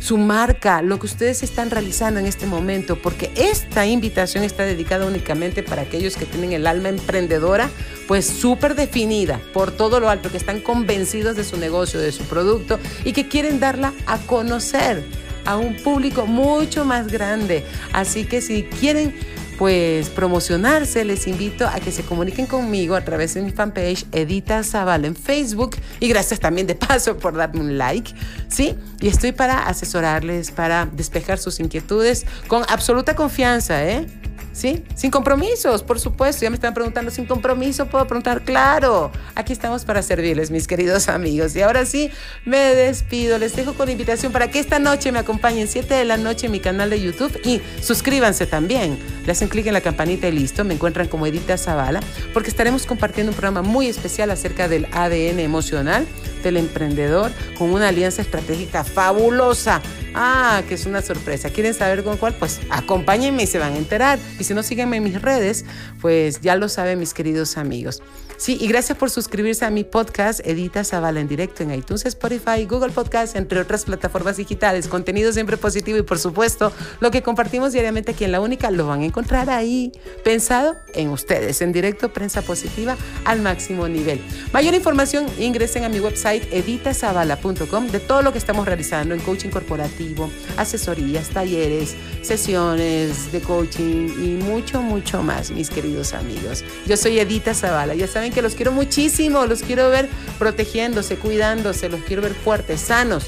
su 0.00 0.18
marca, 0.18 0.82
lo 0.82 0.98
que 0.98 1.06
ustedes 1.06 1.42
están 1.42 1.70
realizando 1.70 2.20
en 2.20 2.26
este 2.26 2.46
momento, 2.46 2.96
porque 2.96 3.30
esta 3.36 3.86
invitación 3.86 4.44
está 4.44 4.64
dedicada 4.64 5.06
únicamente 5.06 5.62
para 5.62 5.82
aquellos 5.82 6.16
que 6.16 6.26
tienen 6.26 6.52
el 6.52 6.66
alma 6.66 6.88
emprendedora, 6.88 7.70
pues 8.06 8.26
súper 8.26 8.74
definida 8.74 9.40
por 9.52 9.70
todo 9.70 10.00
lo 10.00 10.08
alto, 10.08 10.30
que 10.30 10.36
están 10.36 10.60
convencidos 10.60 11.36
de 11.36 11.44
su 11.44 11.56
negocio, 11.56 12.00
de 12.00 12.12
su 12.12 12.24
producto 12.24 12.78
y 13.04 13.12
que 13.12 13.28
quieren 13.28 13.60
darla 13.60 13.92
a 14.06 14.18
conocer 14.18 15.04
a 15.44 15.56
un 15.56 15.76
público 15.76 16.26
mucho 16.26 16.84
más 16.84 17.08
grande. 17.08 17.64
Así 17.92 18.24
que 18.24 18.40
si 18.40 18.64
quieren 18.64 19.14
pues 19.58 20.10
promocionarse, 20.10 21.04
les 21.04 21.26
invito 21.26 21.66
a 21.66 21.80
que 21.80 21.92
se 21.92 22.02
comuniquen 22.02 22.46
conmigo 22.46 22.94
a 22.94 23.02
través 23.02 23.34
de 23.34 23.42
mi 23.42 23.50
fanpage 23.50 24.06
Edita 24.12 24.62
Zavala 24.62 25.06
en 25.06 25.16
Facebook 25.16 25.76
y 26.00 26.08
gracias 26.08 26.40
también 26.40 26.66
de 26.66 26.74
paso 26.74 27.16
por 27.16 27.34
darme 27.34 27.60
un 27.60 27.78
like, 27.78 28.12
¿sí? 28.48 28.76
Y 29.00 29.08
estoy 29.08 29.32
para 29.32 29.66
asesorarles, 29.66 30.50
para 30.50 30.86
despejar 30.86 31.38
sus 31.38 31.60
inquietudes 31.60 32.26
con 32.48 32.62
absoluta 32.68 33.14
confianza, 33.14 33.84
¿eh? 33.84 34.06
¿Sí? 34.54 34.84
Sin 34.94 35.10
compromisos, 35.10 35.82
por 35.82 35.98
supuesto. 35.98 36.42
Ya 36.42 36.50
me 36.50 36.54
están 36.54 36.74
preguntando, 36.74 37.10
sin 37.10 37.26
compromiso 37.26 37.86
puedo 37.86 38.06
preguntar, 38.06 38.42
claro. 38.44 39.10
Aquí 39.34 39.52
estamos 39.52 39.84
para 39.84 40.00
servirles, 40.00 40.52
mis 40.52 40.68
queridos 40.68 41.08
amigos. 41.08 41.56
Y 41.56 41.62
ahora 41.62 41.84
sí, 41.84 42.10
me 42.44 42.56
despido. 42.56 43.36
Les 43.38 43.56
dejo 43.56 43.74
con 43.74 43.90
invitación 43.90 44.30
para 44.30 44.52
que 44.52 44.60
esta 44.60 44.78
noche 44.78 45.10
me 45.10 45.18
acompañen 45.18 45.66
7 45.66 45.92
de 45.92 46.04
la 46.04 46.16
noche 46.16 46.46
en 46.46 46.52
mi 46.52 46.60
canal 46.60 46.88
de 46.88 47.02
YouTube 47.02 47.36
y 47.44 47.60
suscríbanse 47.82 48.46
también. 48.46 48.96
Le 49.26 49.32
hacen 49.32 49.48
clic 49.48 49.66
en 49.66 49.72
la 49.72 49.80
campanita 49.80 50.28
y 50.28 50.32
listo. 50.32 50.64
Me 50.64 50.74
encuentran 50.74 51.08
como 51.08 51.26
Edita 51.26 51.58
Zavala 51.58 51.98
porque 52.32 52.48
estaremos 52.48 52.86
compartiendo 52.86 53.32
un 53.32 53.36
programa 53.36 53.62
muy 53.62 53.88
especial 53.88 54.30
acerca 54.30 54.68
del 54.68 54.86
ADN 54.92 55.40
emocional 55.40 56.06
del 56.44 56.58
emprendedor 56.58 57.32
con 57.58 57.70
una 57.70 57.88
alianza 57.88 58.22
estratégica 58.22 58.84
fabulosa 58.84 59.82
Ah, 60.14 60.62
que 60.68 60.74
es 60.74 60.86
una 60.86 61.02
sorpresa. 61.02 61.50
¿Quieren 61.50 61.74
saber 61.74 62.04
con 62.04 62.16
cuál? 62.16 62.34
Pues 62.34 62.60
acompáñenme 62.70 63.42
y 63.42 63.46
se 63.48 63.58
van 63.58 63.72
a 63.72 63.76
enterar. 63.76 64.18
Si 64.44 64.54
no, 64.54 64.62
síguenme 64.62 64.98
en 64.98 65.04
mis 65.04 65.20
redes, 65.20 65.64
pues 66.00 66.40
ya 66.40 66.56
lo 66.56 66.68
saben 66.68 66.98
mis 66.98 67.14
queridos 67.14 67.56
amigos. 67.56 68.02
Sí, 68.44 68.58
y 68.60 68.66
gracias 68.66 68.98
por 68.98 69.08
suscribirse 69.08 69.64
a 69.64 69.70
mi 69.70 69.84
podcast 69.84 70.46
Edita 70.46 70.84
Zavala 70.84 71.18
en 71.18 71.28
directo 71.28 71.62
en 71.62 71.72
iTunes, 71.72 72.04
Spotify, 72.04 72.66
Google 72.68 72.92
Podcast, 72.92 73.36
entre 73.36 73.58
otras 73.58 73.86
plataformas 73.86 74.36
digitales. 74.36 74.86
Contenido 74.86 75.32
siempre 75.32 75.56
positivo 75.56 75.96
y 75.96 76.02
por 76.02 76.18
supuesto 76.18 76.70
lo 77.00 77.10
que 77.10 77.22
compartimos 77.22 77.72
diariamente 77.72 78.10
aquí 78.10 78.24
en 78.24 78.32
La 78.32 78.42
Única 78.42 78.70
lo 78.70 78.86
van 78.86 79.00
a 79.00 79.06
encontrar 79.06 79.48
ahí, 79.48 79.92
pensado 80.24 80.76
en 80.92 81.08
ustedes, 81.08 81.62
en 81.62 81.72
directo 81.72 82.12
prensa 82.12 82.42
positiva 82.42 82.98
al 83.24 83.40
máximo 83.40 83.88
nivel. 83.88 84.20
Mayor 84.52 84.74
información 84.74 85.24
ingresen 85.38 85.84
a 85.84 85.88
mi 85.88 86.00
website 86.00 86.44
editazavala.com 86.52 87.86
de 87.86 88.00
todo 88.00 88.20
lo 88.20 88.32
que 88.32 88.38
estamos 88.38 88.66
realizando 88.66 89.14
en 89.14 89.22
coaching 89.22 89.48
corporativo, 89.48 90.28
asesorías, 90.58 91.30
talleres, 91.30 91.96
sesiones 92.20 93.32
de 93.32 93.40
coaching 93.40 94.08
y 94.22 94.42
mucho, 94.44 94.82
mucho 94.82 95.22
más, 95.22 95.50
mis 95.50 95.70
queridos 95.70 96.12
amigos. 96.12 96.62
Yo 96.86 96.98
soy 96.98 97.18
Edita 97.18 97.54
Zavala, 97.54 97.94
ya 97.94 98.06
saben 98.06 98.33
que 98.34 98.42
los 98.42 98.54
quiero 98.54 98.72
muchísimo, 98.72 99.46
los 99.46 99.62
quiero 99.62 99.88
ver 99.88 100.08
protegiéndose, 100.38 101.16
cuidándose, 101.16 101.88
los 101.88 102.00
quiero 102.02 102.20
ver 102.20 102.34
fuertes, 102.34 102.80
sanos, 102.80 103.24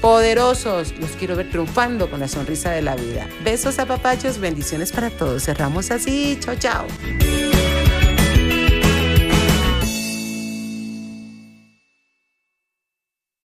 poderosos, 0.00 0.94
los 1.00 1.10
quiero 1.12 1.34
ver 1.34 1.50
triunfando 1.50 2.10
con 2.10 2.20
la 2.20 2.28
sonrisa 2.28 2.70
de 2.70 2.82
la 2.82 2.94
vida. 2.94 3.26
Besos 3.42 3.78
a 3.78 3.86
papachos, 3.86 4.38
bendiciones 4.38 4.92
para 4.92 5.10
todos. 5.10 5.44
Cerramos 5.44 5.90
así, 5.90 6.38
chao, 6.40 6.54
chao. 6.56 6.86